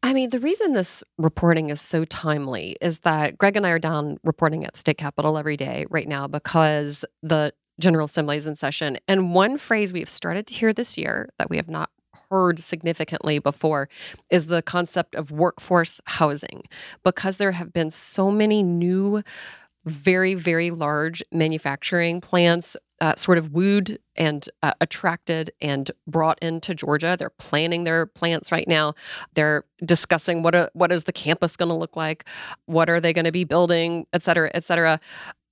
I 0.04 0.14
mean, 0.14 0.30
the 0.30 0.40
reason 0.40 0.74
this 0.74 1.04
reporting 1.18 1.70
is 1.70 1.82
so 1.82 2.06
timely 2.06 2.78
is 2.82 3.00
that 3.00 3.38
Greg 3.38 3.58
and 3.58 3.66
I 3.66 3.72
are 3.72 3.80
down 3.80 4.18
reporting 4.24 4.64
at 4.64 4.74
the 4.74 4.80
state 4.80 4.98
capitol 4.98 5.38
every 5.38 5.58
day 5.58 5.86
right 5.90 6.08
now 6.08 6.28
because 6.28 7.04
the 7.24 7.54
General 7.80 8.06
Assembly 8.06 8.38
is 8.38 8.48
in 8.48 8.56
session. 8.56 8.98
And 9.08 9.34
one 9.34 9.58
phrase 9.58 9.94
we've 9.94 10.10
started 10.10 10.48
to 10.48 10.54
hear 10.54 10.74
this 10.74 10.98
year 10.98 11.30
that 11.38 11.50
we 11.50 11.58
have 11.58 11.70
not 11.70 11.90
heard 12.30 12.60
significantly 12.60 13.40
before 13.40 13.90
is 14.30 14.48
the 14.48 14.62
concept 14.62 15.16
of 15.16 15.32
workforce 15.32 16.02
housing 16.06 16.64
because 17.04 17.38
there 17.38 17.54
have 17.54 17.72
been 17.72 17.92
so 17.92 18.32
many 18.32 18.64
new 18.64 19.24
very, 19.86 20.34
very 20.34 20.70
large 20.70 21.24
manufacturing 21.32 22.20
plants 22.20 22.76
uh, 23.02 23.16
sort 23.16 23.38
of 23.38 23.52
wooed 23.52 24.00
and 24.16 24.50
uh, 24.64 24.74
attracted 24.82 25.52
and 25.62 25.92
brought 26.08 26.40
into 26.42 26.74
Georgia. 26.74 27.16
They're 27.18 27.30
planning 27.30 27.84
their 27.84 28.06
plants 28.06 28.52
right 28.52 28.68
now. 28.68 28.96
They're 29.34 29.66
discussing 29.86 30.44
what 30.44 30.56
are, 30.56 30.70
what 30.74 30.92
is 30.92 31.04
the 31.04 31.14
campus 31.14 31.56
going 31.56 31.70
to 31.70 31.76
look 31.76 31.96
like, 31.96 32.26
what 32.66 32.90
are 32.90 33.00
they 33.00 33.14
going 33.14 33.26
to 33.26 33.32
be 33.32 33.44
building, 33.44 34.08
et 34.14 34.24
cetera, 34.24 34.50
et 34.54 34.64
cetera. 34.64 35.00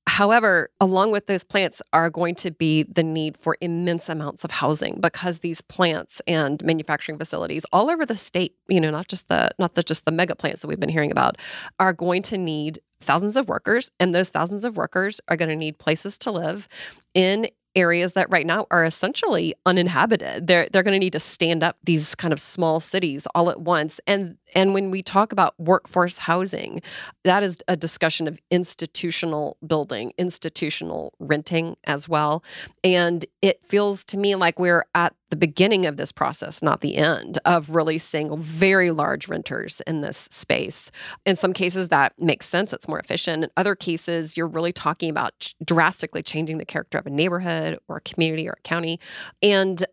However, 0.07 0.69
along 0.79 1.11
with 1.11 1.25
those 1.25 1.43
plants 1.43 1.81
are 1.91 2.11
going 2.11 2.35
to 2.35 2.51
be 2.51 2.83
the 2.83 3.01
need 3.01 3.35
for 3.37 3.57
immense 3.59 4.07
amounts 4.07 4.43
of 4.43 4.51
housing 4.51 5.01
because 5.01 5.39
these 5.39 5.61
plants 5.61 6.21
and 6.27 6.63
manufacturing 6.63 7.17
facilities 7.17 7.65
all 7.73 7.89
over 7.89 8.05
the 8.05 8.15
state, 8.15 8.55
you 8.67 8.79
know, 8.79 8.91
not 8.91 9.07
just 9.07 9.29
the 9.29 9.49
not 9.57 9.73
the, 9.73 9.81
just 9.81 10.05
the 10.05 10.11
mega 10.11 10.35
plants 10.35 10.61
that 10.61 10.67
we've 10.67 10.79
been 10.79 10.89
hearing 10.89 11.11
about, 11.11 11.37
are 11.79 11.91
going 11.91 12.21
to 12.21 12.37
need 12.37 12.79
thousands 13.01 13.37
of 13.37 13.47
workers, 13.47 13.91
and 13.99 14.13
those 14.13 14.29
thousands 14.29 14.65
of 14.65 14.77
workers 14.77 15.21
are 15.27 15.37
going 15.37 15.49
to 15.49 15.55
need 15.55 15.77
places 15.77 16.17
to 16.19 16.31
live 16.31 16.67
in 17.13 17.47
areas 17.75 18.13
that 18.13 18.29
right 18.29 18.45
now 18.45 18.65
are 18.71 18.85
essentially 18.85 19.53
uninhabited. 19.65 20.47
They're 20.47 20.67
they're 20.71 20.83
going 20.83 20.93
to 20.93 20.99
need 20.99 21.13
to 21.13 21.19
stand 21.19 21.63
up 21.63 21.77
these 21.83 22.15
kind 22.15 22.31
of 22.31 22.39
small 22.39 22.79
cities 22.79 23.27
all 23.35 23.49
at 23.49 23.61
once. 23.61 23.99
And 24.07 24.37
and 24.53 24.73
when 24.73 24.91
we 24.91 25.03
talk 25.03 25.31
about 25.31 25.53
workforce 25.59 26.17
housing, 26.17 26.81
that 27.23 27.43
is 27.43 27.57
a 27.67 27.75
discussion 27.75 28.27
of 28.27 28.39
institutional 28.49 29.57
building, 29.65 30.13
institutional 30.17 31.13
renting 31.19 31.75
as 31.83 32.07
well. 32.07 32.43
And 32.83 33.25
it 33.41 33.63
feels 33.65 34.03
to 34.05 34.17
me 34.17 34.35
like 34.35 34.57
we're 34.57 34.85
at 34.95 35.13
the 35.35 35.47
beginning 35.47 35.85
of 35.85 35.97
this 35.97 36.13
process, 36.13 36.63
not 36.63 36.79
the 36.79 36.95
end, 36.95 37.39
of 37.43 37.69
releasing 37.69 38.41
very 38.41 38.89
large 38.89 39.27
renters 39.27 39.81
in 39.85 39.99
this 39.99 40.29
space. 40.31 40.91
In 41.25 41.35
some 41.35 41.51
cases, 41.51 41.89
that 41.89 42.13
makes 42.17 42.47
sense. 42.47 42.71
It's 42.71 42.87
more 42.87 42.99
efficient. 42.99 43.43
In 43.43 43.49
other 43.57 43.75
cases, 43.75 44.37
you're 44.37 44.47
really 44.47 44.71
talking 44.71 45.09
about 45.09 45.53
drastically 45.63 46.23
changing 46.23 46.57
the 46.57 46.65
character 46.65 46.97
of 46.97 47.05
a 47.05 47.09
neighborhood 47.09 47.77
or 47.89 47.97
a 47.97 48.01
community 48.01 48.47
or 48.47 48.55
a 48.57 48.61
county. 48.61 48.97
And 49.41 49.83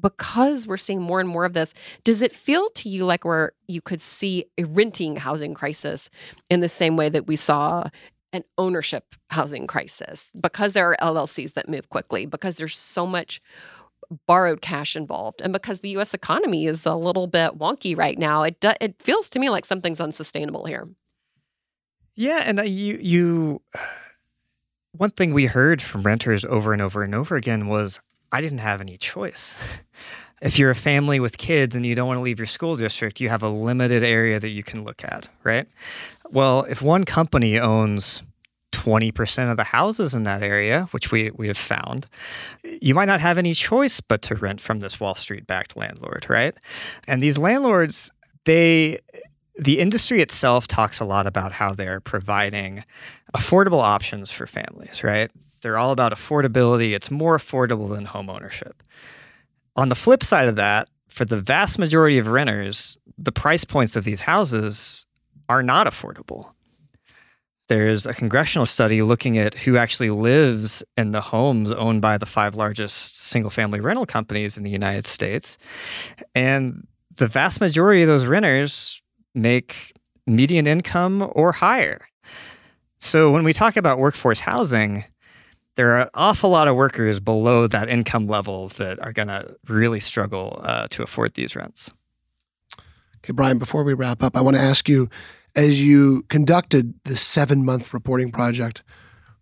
because 0.00 0.66
we're 0.66 0.76
seeing 0.76 1.00
more 1.00 1.20
and 1.20 1.28
more 1.28 1.44
of 1.44 1.52
this, 1.52 1.72
does 2.02 2.20
it 2.20 2.32
feel 2.32 2.68
to 2.70 2.88
you 2.88 3.04
like 3.04 3.24
we're 3.24 3.52
you 3.68 3.80
could 3.80 4.00
see 4.00 4.44
a 4.58 4.64
renting 4.64 5.16
housing 5.16 5.54
crisis 5.54 6.10
in 6.50 6.60
the 6.60 6.68
same 6.68 6.96
way 6.96 7.08
that 7.08 7.28
we 7.28 7.36
saw 7.36 7.84
an 8.32 8.44
ownership 8.58 9.14
housing 9.30 9.66
crisis 9.66 10.30
because 10.40 10.72
there 10.74 10.90
are 10.90 10.96
LLCs 11.00 11.54
that 11.54 11.68
move 11.68 11.88
quickly 11.88 12.26
because 12.26 12.56
there's 12.56 12.76
so 12.76 13.06
much 13.06 13.40
borrowed 14.26 14.60
cash 14.60 14.96
involved 14.96 15.40
and 15.40 15.52
because 15.52 15.80
the 15.80 15.90
US 15.90 16.14
economy 16.14 16.66
is 16.66 16.86
a 16.86 16.94
little 16.94 17.26
bit 17.26 17.58
wonky 17.58 17.96
right 17.96 18.18
now 18.18 18.42
it 18.42 18.60
do, 18.60 18.72
it 18.80 19.00
feels 19.02 19.28
to 19.30 19.38
me 19.38 19.50
like 19.50 19.64
something's 19.64 20.00
unsustainable 20.00 20.64
here. 20.66 20.88
Yeah, 22.14 22.42
and 22.44 22.66
you 22.66 22.98
you 23.00 23.62
one 24.92 25.10
thing 25.10 25.34
we 25.34 25.46
heard 25.46 25.82
from 25.82 26.02
renters 26.02 26.44
over 26.44 26.72
and 26.72 26.80
over 26.80 27.02
and 27.02 27.14
over 27.14 27.36
again 27.36 27.68
was 27.68 28.00
I 28.32 28.40
didn't 28.40 28.58
have 28.58 28.80
any 28.80 28.96
choice. 28.96 29.56
If 30.42 30.58
you're 30.58 30.70
a 30.70 30.74
family 30.74 31.18
with 31.18 31.38
kids 31.38 31.74
and 31.74 31.86
you 31.86 31.94
don't 31.94 32.06
want 32.06 32.18
to 32.18 32.22
leave 32.22 32.38
your 32.38 32.46
school 32.46 32.76
district, 32.76 33.22
you 33.22 33.30
have 33.30 33.42
a 33.42 33.48
limited 33.48 34.04
area 34.04 34.38
that 34.38 34.50
you 34.50 34.62
can 34.62 34.84
look 34.84 35.02
at, 35.02 35.30
right? 35.44 35.66
Well, 36.30 36.64
if 36.64 36.82
one 36.82 37.04
company 37.04 37.58
owns 37.58 38.22
20% 38.72 39.50
of 39.50 39.56
the 39.56 39.64
houses 39.64 40.14
in 40.14 40.24
that 40.24 40.42
area, 40.42 40.88
which 40.90 41.10
we, 41.10 41.30
we 41.30 41.48
have 41.48 41.56
found, 41.56 42.06
you 42.64 42.94
might 42.94 43.06
not 43.06 43.20
have 43.20 43.38
any 43.38 43.54
choice 43.54 44.00
but 44.00 44.22
to 44.22 44.34
rent 44.34 44.60
from 44.60 44.80
this 44.80 45.00
Wall 45.00 45.14
Street 45.14 45.46
backed 45.46 45.76
landlord, 45.76 46.26
right? 46.28 46.56
And 47.08 47.22
these 47.22 47.38
landlords, 47.38 48.10
they, 48.44 48.98
the 49.56 49.80
industry 49.80 50.20
itself 50.20 50.66
talks 50.66 51.00
a 51.00 51.04
lot 51.04 51.26
about 51.26 51.52
how 51.52 51.74
they're 51.74 52.00
providing 52.00 52.84
affordable 53.34 53.80
options 53.80 54.30
for 54.30 54.46
families, 54.46 55.02
right? 55.02 55.30
They're 55.62 55.78
all 55.78 55.92
about 55.92 56.12
affordability. 56.12 56.94
It's 56.94 57.10
more 57.10 57.36
affordable 57.36 57.88
than 57.88 58.04
home 58.04 58.30
ownership. 58.30 58.82
On 59.74 59.88
the 59.88 59.94
flip 59.94 60.22
side 60.22 60.48
of 60.48 60.56
that, 60.56 60.88
for 61.08 61.24
the 61.24 61.40
vast 61.40 61.78
majority 61.78 62.18
of 62.18 62.28
renters, 62.28 62.98
the 63.18 63.32
price 63.32 63.64
points 63.64 63.96
of 63.96 64.04
these 64.04 64.20
houses 64.20 65.06
are 65.48 65.62
not 65.62 65.86
affordable. 65.86 66.52
There's 67.68 68.06
a 68.06 68.14
congressional 68.14 68.66
study 68.66 69.02
looking 69.02 69.38
at 69.38 69.54
who 69.54 69.76
actually 69.76 70.10
lives 70.10 70.84
in 70.96 71.10
the 71.10 71.20
homes 71.20 71.72
owned 71.72 72.00
by 72.00 72.16
the 72.16 72.26
five 72.26 72.54
largest 72.54 73.16
single 73.16 73.50
family 73.50 73.80
rental 73.80 74.06
companies 74.06 74.56
in 74.56 74.62
the 74.62 74.70
United 74.70 75.04
States. 75.04 75.58
And 76.34 76.86
the 77.16 77.26
vast 77.26 77.60
majority 77.60 78.02
of 78.02 78.08
those 78.08 78.26
renters 78.26 79.02
make 79.34 79.92
median 80.26 80.66
income 80.66 81.30
or 81.34 81.52
higher. 81.52 81.98
So 82.98 83.30
when 83.32 83.44
we 83.44 83.52
talk 83.52 83.76
about 83.76 83.98
workforce 83.98 84.40
housing, 84.40 85.04
there 85.76 85.90
are 85.90 86.02
an 86.02 86.10
awful 86.14 86.50
lot 86.50 86.68
of 86.68 86.76
workers 86.76 87.20
below 87.20 87.66
that 87.66 87.88
income 87.88 88.26
level 88.26 88.68
that 88.68 88.98
are 89.00 89.12
going 89.12 89.28
to 89.28 89.56
really 89.68 90.00
struggle 90.00 90.60
uh, 90.64 90.88
to 90.88 91.02
afford 91.02 91.34
these 91.34 91.54
rents. 91.54 91.92
Okay, 93.18 93.32
Brian, 93.32 93.58
before 93.58 93.84
we 93.84 93.92
wrap 93.92 94.22
up, 94.22 94.36
I 94.36 94.40
want 94.40 94.56
to 94.56 94.62
ask 94.62 94.88
you 94.88 95.10
As 95.56 95.82
you 95.82 96.22
conducted 96.28 96.94
this 97.04 97.22
seven 97.22 97.64
month 97.64 97.94
reporting 97.94 98.30
project, 98.30 98.82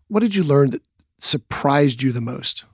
what 0.08 0.20
did 0.20 0.34
you 0.34 0.44
learn 0.44 0.70
that 0.70 0.82
surprised 1.18 2.02
you 2.02 2.12
the 2.12 2.20
most? 2.20 2.64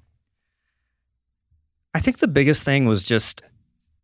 I 1.95 2.01
think 2.01 2.19
the 2.19 2.29
biggest 2.29 2.63
thing 2.63 2.87
was 2.87 3.03
just 3.03 3.43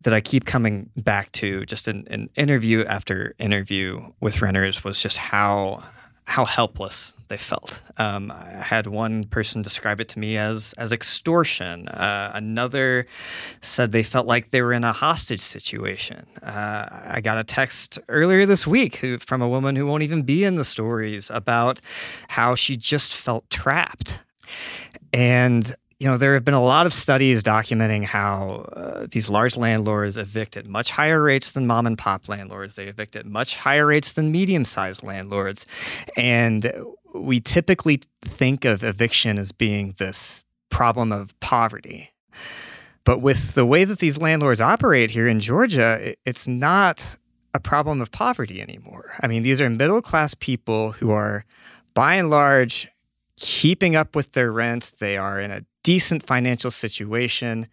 that 0.02 0.14
I 0.14 0.20
keep 0.20 0.46
coming 0.46 0.90
back 0.96 1.32
to, 1.32 1.66
just 1.66 1.86
in, 1.86 2.06
in 2.06 2.30
interview 2.34 2.84
after 2.86 3.34
interview 3.38 4.00
with 4.20 4.40
renters, 4.40 4.82
was 4.82 5.02
just 5.02 5.18
how 5.18 5.82
how 6.26 6.44
helpless 6.44 7.14
they 7.28 7.36
felt. 7.36 7.82
Um, 7.98 8.32
I 8.32 8.50
had 8.50 8.86
one 8.86 9.24
person 9.24 9.62
describe 9.62 10.00
it 10.00 10.08
to 10.10 10.18
me 10.18 10.36
as 10.36 10.74
as 10.76 10.92
extortion. 10.92 11.88
Uh, 11.88 12.32
another 12.34 13.06
said 13.60 13.92
they 13.92 14.02
felt 14.02 14.26
like 14.26 14.50
they 14.50 14.60
were 14.60 14.72
in 14.72 14.84
a 14.84 14.92
hostage 14.92 15.40
situation. 15.40 16.26
Uh, 16.42 16.86
I 16.90 17.20
got 17.20 17.38
a 17.38 17.44
text 17.44 17.98
earlier 18.08 18.44
this 18.44 18.66
week 18.66 18.96
who, 18.96 19.18
from 19.18 19.40
a 19.40 19.48
woman 19.48 19.76
who 19.76 19.86
won't 19.86 20.02
even 20.02 20.22
be 20.22 20.44
in 20.44 20.56
the 20.56 20.64
stories 20.64 21.30
about 21.30 21.80
how 22.28 22.54
she 22.54 22.76
just 22.76 23.14
felt 23.14 23.48
trapped. 23.48 24.20
And 25.12 25.74
you 25.98 26.06
know, 26.06 26.16
there 26.16 26.34
have 26.34 26.44
been 26.44 26.54
a 26.54 26.62
lot 26.62 26.84
of 26.84 26.92
studies 26.92 27.42
documenting 27.42 28.04
how 28.04 28.66
uh, 28.72 29.06
these 29.10 29.30
large 29.30 29.56
landlords 29.56 30.18
evict 30.18 30.56
at 30.56 30.66
much 30.66 30.90
higher 30.90 31.22
rates 31.22 31.52
than 31.52 31.66
mom 31.66 31.86
and 31.86 31.96
pop 31.96 32.28
landlords. 32.28 32.74
They 32.74 32.86
evict 32.86 33.16
at 33.16 33.24
much 33.24 33.56
higher 33.56 33.86
rates 33.86 34.12
than 34.12 34.30
medium 34.30 34.66
sized 34.66 35.02
landlords. 35.02 35.64
And 36.16 36.70
we 37.14 37.40
typically 37.40 38.02
think 38.22 38.66
of 38.66 38.84
eviction 38.84 39.38
as 39.38 39.52
being 39.52 39.94
this 39.96 40.44
problem 40.68 41.12
of 41.12 41.38
poverty. 41.40 42.10
But 43.04 43.20
with 43.20 43.54
the 43.54 43.64
way 43.64 43.84
that 43.84 44.00
these 44.00 44.18
landlords 44.18 44.60
operate 44.60 45.12
here 45.12 45.28
in 45.28 45.40
Georgia, 45.40 46.14
it's 46.26 46.46
not 46.46 47.16
a 47.54 47.60
problem 47.60 48.02
of 48.02 48.10
poverty 48.10 48.60
anymore. 48.60 49.14
I 49.20 49.28
mean, 49.28 49.42
these 49.42 49.62
are 49.62 49.70
middle 49.70 50.02
class 50.02 50.34
people 50.34 50.92
who 50.92 51.10
are, 51.10 51.46
by 51.94 52.16
and 52.16 52.28
large, 52.28 52.88
keeping 53.38 53.96
up 53.96 54.14
with 54.14 54.32
their 54.32 54.52
rent. 54.52 54.92
They 54.98 55.16
are 55.16 55.40
in 55.40 55.50
a 55.50 55.62
decent 55.86 56.26
financial 56.26 56.72
situation. 56.72 57.68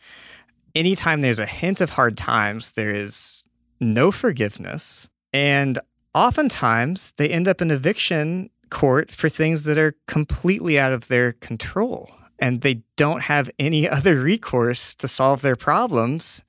Anytime 0.76 1.22
there's 1.22 1.40
a 1.40 1.48
hint 1.48 1.82
of 1.82 1.90
hard 1.90 2.16
times, 2.16 2.74
there 2.74 2.94
is 2.94 3.48
no 3.80 4.12
forgiveness. 4.12 5.10
And 5.34 5.80
oftentimes 6.14 7.14
they 7.18 7.30
end 7.30 7.48
up 7.48 7.60
in 7.60 7.72
eviction 7.72 8.52
court 8.70 9.10
for 9.10 9.30
things 9.30 9.64
that 9.64 9.80
are 9.80 9.96
completely 10.08 10.78
out 10.78 10.92
of 10.94 11.08
their 11.08 11.32
control. 11.34 12.08
And 12.38 12.62
they 12.62 12.84
don't 12.98 13.24
have 13.24 13.50
any 13.58 13.90
other 13.98 14.22
recourse 14.22 14.94
to 14.96 15.08
solve 15.08 15.42
their 15.42 15.56
problems 15.56 16.44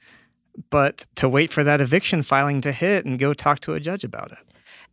but 0.70 1.06
to 1.16 1.28
wait 1.28 1.50
for 1.50 1.64
that 1.64 1.80
eviction 1.80 2.22
filing 2.22 2.60
to 2.60 2.72
hit 2.72 3.04
and 3.04 3.18
go 3.18 3.34
talk 3.34 3.58
to 3.60 3.74
a 3.74 3.80
judge 3.80 4.04
about 4.04 4.30
it. 4.30 4.38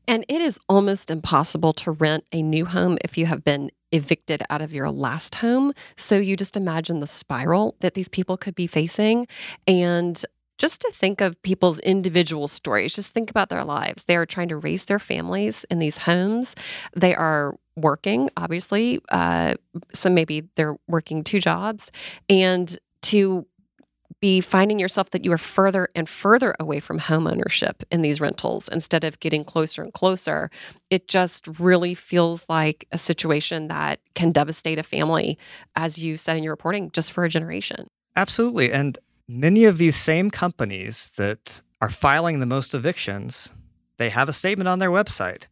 And 0.07 0.25
it 0.27 0.41
is 0.41 0.59
almost 0.67 1.09
impossible 1.09 1.73
to 1.73 1.91
rent 1.91 2.25
a 2.31 2.41
new 2.41 2.65
home 2.65 2.97
if 3.03 3.17
you 3.17 3.25
have 3.27 3.43
been 3.43 3.71
evicted 3.91 4.41
out 4.49 4.61
of 4.61 4.73
your 4.73 4.89
last 4.89 5.35
home. 5.35 5.73
So 5.97 6.17
you 6.17 6.35
just 6.35 6.57
imagine 6.57 6.99
the 6.99 7.07
spiral 7.07 7.75
that 7.81 7.93
these 7.93 8.09
people 8.09 8.37
could 8.37 8.55
be 8.55 8.67
facing. 8.67 9.27
And 9.67 10.23
just 10.57 10.81
to 10.81 10.91
think 10.93 11.21
of 11.21 11.41
people's 11.41 11.79
individual 11.79 12.47
stories, 12.47 12.93
just 12.93 13.13
think 13.13 13.29
about 13.29 13.49
their 13.49 13.63
lives. 13.63 14.03
They 14.03 14.15
are 14.15 14.25
trying 14.25 14.49
to 14.49 14.57
raise 14.57 14.85
their 14.85 14.99
families 14.99 15.65
in 15.71 15.79
these 15.79 15.97
homes. 15.97 16.55
They 16.95 17.15
are 17.15 17.55
working, 17.75 18.29
obviously. 18.37 18.99
Uh, 19.09 19.55
so 19.93 20.09
maybe 20.09 20.43
they're 20.55 20.77
working 20.87 21.23
two 21.23 21.39
jobs. 21.39 21.91
And 22.29 22.77
to 23.03 23.47
be 24.21 24.39
finding 24.39 24.79
yourself 24.79 25.09
that 25.09 25.25
you 25.25 25.31
are 25.31 25.37
further 25.37 25.89
and 25.95 26.07
further 26.07 26.55
away 26.59 26.79
from 26.79 26.99
home 26.99 27.27
ownership 27.27 27.83
in 27.91 28.03
these 28.03 28.21
rentals 28.21 28.69
instead 28.69 29.03
of 29.03 29.19
getting 29.19 29.43
closer 29.43 29.81
and 29.81 29.91
closer. 29.93 30.49
It 30.89 31.07
just 31.07 31.47
really 31.59 31.95
feels 31.95 32.45
like 32.47 32.87
a 32.91 32.97
situation 32.97 33.67
that 33.67 33.99
can 34.13 34.31
devastate 34.31 34.77
a 34.77 34.83
family, 34.83 35.37
as 35.75 36.01
you 36.01 36.17
said 36.17 36.37
in 36.37 36.43
your 36.43 36.53
reporting, 36.53 36.91
just 36.91 37.11
for 37.11 37.25
a 37.25 37.29
generation. 37.29 37.87
Absolutely. 38.15 38.71
And 38.71 38.97
many 39.27 39.65
of 39.65 39.79
these 39.79 39.95
same 39.95 40.29
companies 40.29 41.09
that 41.17 41.61
are 41.81 41.89
filing 41.89 42.39
the 42.39 42.45
most 42.45 42.75
evictions, 42.75 43.51
they 43.97 44.09
have 44.09 44.29
a 44.29 44.33
statement 44.33 44.67
on 44.67 44.79
their 44.79 44.91
website. 44.91 45.47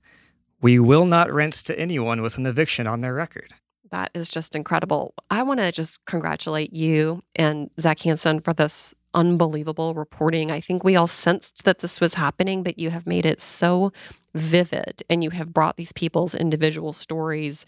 We 0.62 0.78
will 0.78 1.06
not 1.06 1.32
rent 1.32 1.54
to 1.54 1.80
anyone 1.80 2.22
with 2.22 2.38
an 2.38 2.46
eviction 2.46 2.86
on 2.86 3.02
their 3.02 3.16
record. 3.16 3.54
That 3.92 4.12
is 4.14 4.30
just 4.30 4.56
incredible. 4.56 5.14
I 5.30 5.44
want 5.44 5.60
to 5.60 5.72
just 5.72 6.06
congratulate 6.06 6.74
you 6.74 7.24
and 7.36 7.70
Zach 7.80 8.00
Hansen 8.00 8.40
for 8.40 8.54
this 8.54 8.94
unbelievable 9.14 9.96
reporting. 9.96 10.52
I 10.52 10.60
think 10.60 10.84
we 10.84 10.96
all 10.96 11.08
sensed 11.08 11.64
that 11.64 11.80
this 11.80 12.00
was 12.00 12.14
happening, 12.14 12.64
but 12.64 12.78
you 12.78 12.92
have 12.92 13.08
made 13.08 13.26
it 13.26 13.42
so 13.42 13.92
vivid 14.36 15.02
and 15.10 15.24
you 15.24 15.32
have 15.32 15.54
brought 15.54 15.78
these 15.78 15.92
people's 15.94 16.36
individual 16.36 16.94
stories 16.94 17.66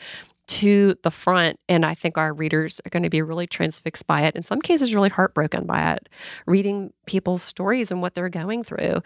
to 0.48 0.96
the 1.04 1.12
front. 1.12 1.60
And 1.70 1.86
I 1.86 1.94
think 1.94 2.18
our 2.18 2.34
readers 2.34 2.82
are 2.86 2.90
going 2.90 3.04
to 3.04 3.10
be 3.10 3.22
really 3.22 3.48
transfixed 3.48 4.06
by 4.06 4.22
it, 4.22 4.36
in 4.36 4.44
some 4.44 4.62
cases, 4.62 4.94
really 4.94 5.10
heartbroken 5.10 5.66
by 5.66 5.94
it, 5.94 6.10
reading 6.46 6.92
people's 7.06 7.42
stories 7.42 7.92
and 7.92 8.02
what 8.02 8.16
they're 8.16 8.30
going 8.30 8.64
through 8.64 9.02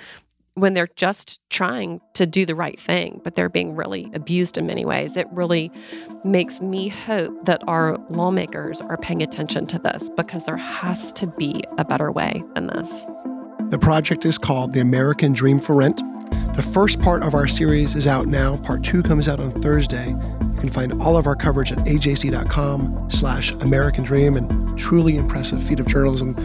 when 0.55 0.73
they're 0.73 0.89
just 0.95 1.39
trying 1.49 1.99
to 2.13 2.25
do 2.25 2.45
the 2.45 2.55
right 2.55 2.79
thing, 2.79 3.21
but 3.23 3.35
they're 3.35 3.49
being 3.49 3.75
really 3.75 4.09
abused 4.13 4.57
in 4.57 4.65
many 4.65 4.85
ways. 4.85 5.17
It 5.17 5.27
really 5.31 5.69
makes 6.23 6.61
me 6.61 6.87
hope 6.87 7.45
that 7.45 7.61
our 7.67 7.97
lawmakers 8.09 8.79
are 8.81 8.97
paying 8.97 9.21
attention 9.21 9.67
to 9.67 9.79
this 9.79 10.09
because 10.15 10.45
there 10.45 10.57
has 10.57 11.11
to 11.13 11.27
be 11.27 11.63
a 11.77 11.83
better 11.83 12.11
way 12.11 12.41
than 12.55 12.67
this. 12.67 13.05
The 13.69 13.79
project 13.79 14.25
is 14.25 14.37
called 14.37 14.73
The 14.73 14.79
American 14.79 15.33
Dream 15.33 15.59
for 15.59 15.75
Rent. 15.75 16.01
The 16.55 16.63
first 16.63 17.01
part 17.01 17.23
of 17.23 17.33
our 17.33 17.47
series 17.47 17.95
is 17.95 18.07
out 18.07 18.27
now. 18.27 18.55
Part 18.57 18.81
two 18.81 19.03
comes 19.03 19.27
out 19.27 19.41
on 19.41 19.51
Thursday. 19.61 20.15
Can 20.65 20.73
find 20.73 20.99
all 20.99 21.15
of 21.15 21.27
our 21.27 21.35
coverage 21.35 21.71
at 21.71 21.77
ajc.com 21.77 23.07
slash 23.07 23.51
American 23.51 24.03
Dream 24.03 24.35
and 24.35 24.75
truly 24.79 25.15
impressive 25.15 25.61
feat 25.61 25.79
of 25.79 25.85
journalism. 25.85 26.35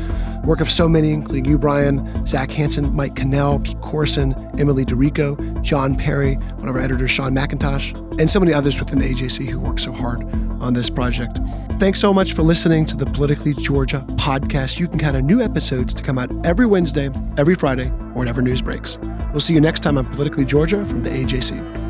Work 0.45 0.61
of 0.61 0.69
so 0.69 0.87
many, 0.91 1.13
including 1.13 1.47
you, 1.47 1.57
Brian, 1.57 2.27
Zach 2.27 2.51
Hansen, 2.51 2.95
Mike 2.95 3.17
Cannell, 3.17 3.61
Pete 3.61 3.81
Corson, 3.81 4.35
Emily 4.59 4.85
DeRico, 4.85 5.63
John 5.63 5.97
Perry, 5.97 6.35
one 6.35 6.69
of 6.69 6.77
our 6.77 6.83
editors, 6.83 7.11
Shawn 7.11 7.35
McIntosh, 7.35 7.97
and 8.21 8.29
so 8.29 8.39
many 8.39 8.53
others 8.53 8.79
within 8.79 8.99
the 8.99 9.07
AJC 9.07 9.49
who 9.49 9.59
work 9.59 9.79
so 9.79 9.91
hard 9.91 10.23
on 10.61 10.75
this 10.75 10.91
project. 10.91 11.39
Thanks 11.79 11.99
so 11.99 12.13
much 12.13 12.35
for 12.35 12.43
listening 12.43 12.85
to 12.87 12.99
the 12.99 13.07
Politically 13.07 13.55
Georgia 13.55 14.05
podcast. 14.17 14.79
You 14.79 14.87
can 14.87 14.99
count 14.99 15.17
on 15.17 15.25
new 15.25 15.41
episodes 15.41 15.95
to 15.95 16.03
come 16.03 16.19
out 16.19 16.31
every 16.45 16.67
Wednesday, 16.67 17.09
every 17.39 17.55
Friday, 17.55 17.89
or 17.89 18.17
whenever 18.17 18.43
news 18.43 18.61
breaks. 18.61 18.99
We'll 19.33 19.41
see 19.41 19.55
you 19.55 19.63
next 19.63 19.81
time 19.81 19.97
on 19.97 20.05
Politically 20.05 20.45
Georgia 20.45 20.85
from 20.85 21.03
the 21.03 21.09
AJC. 21.09 21.90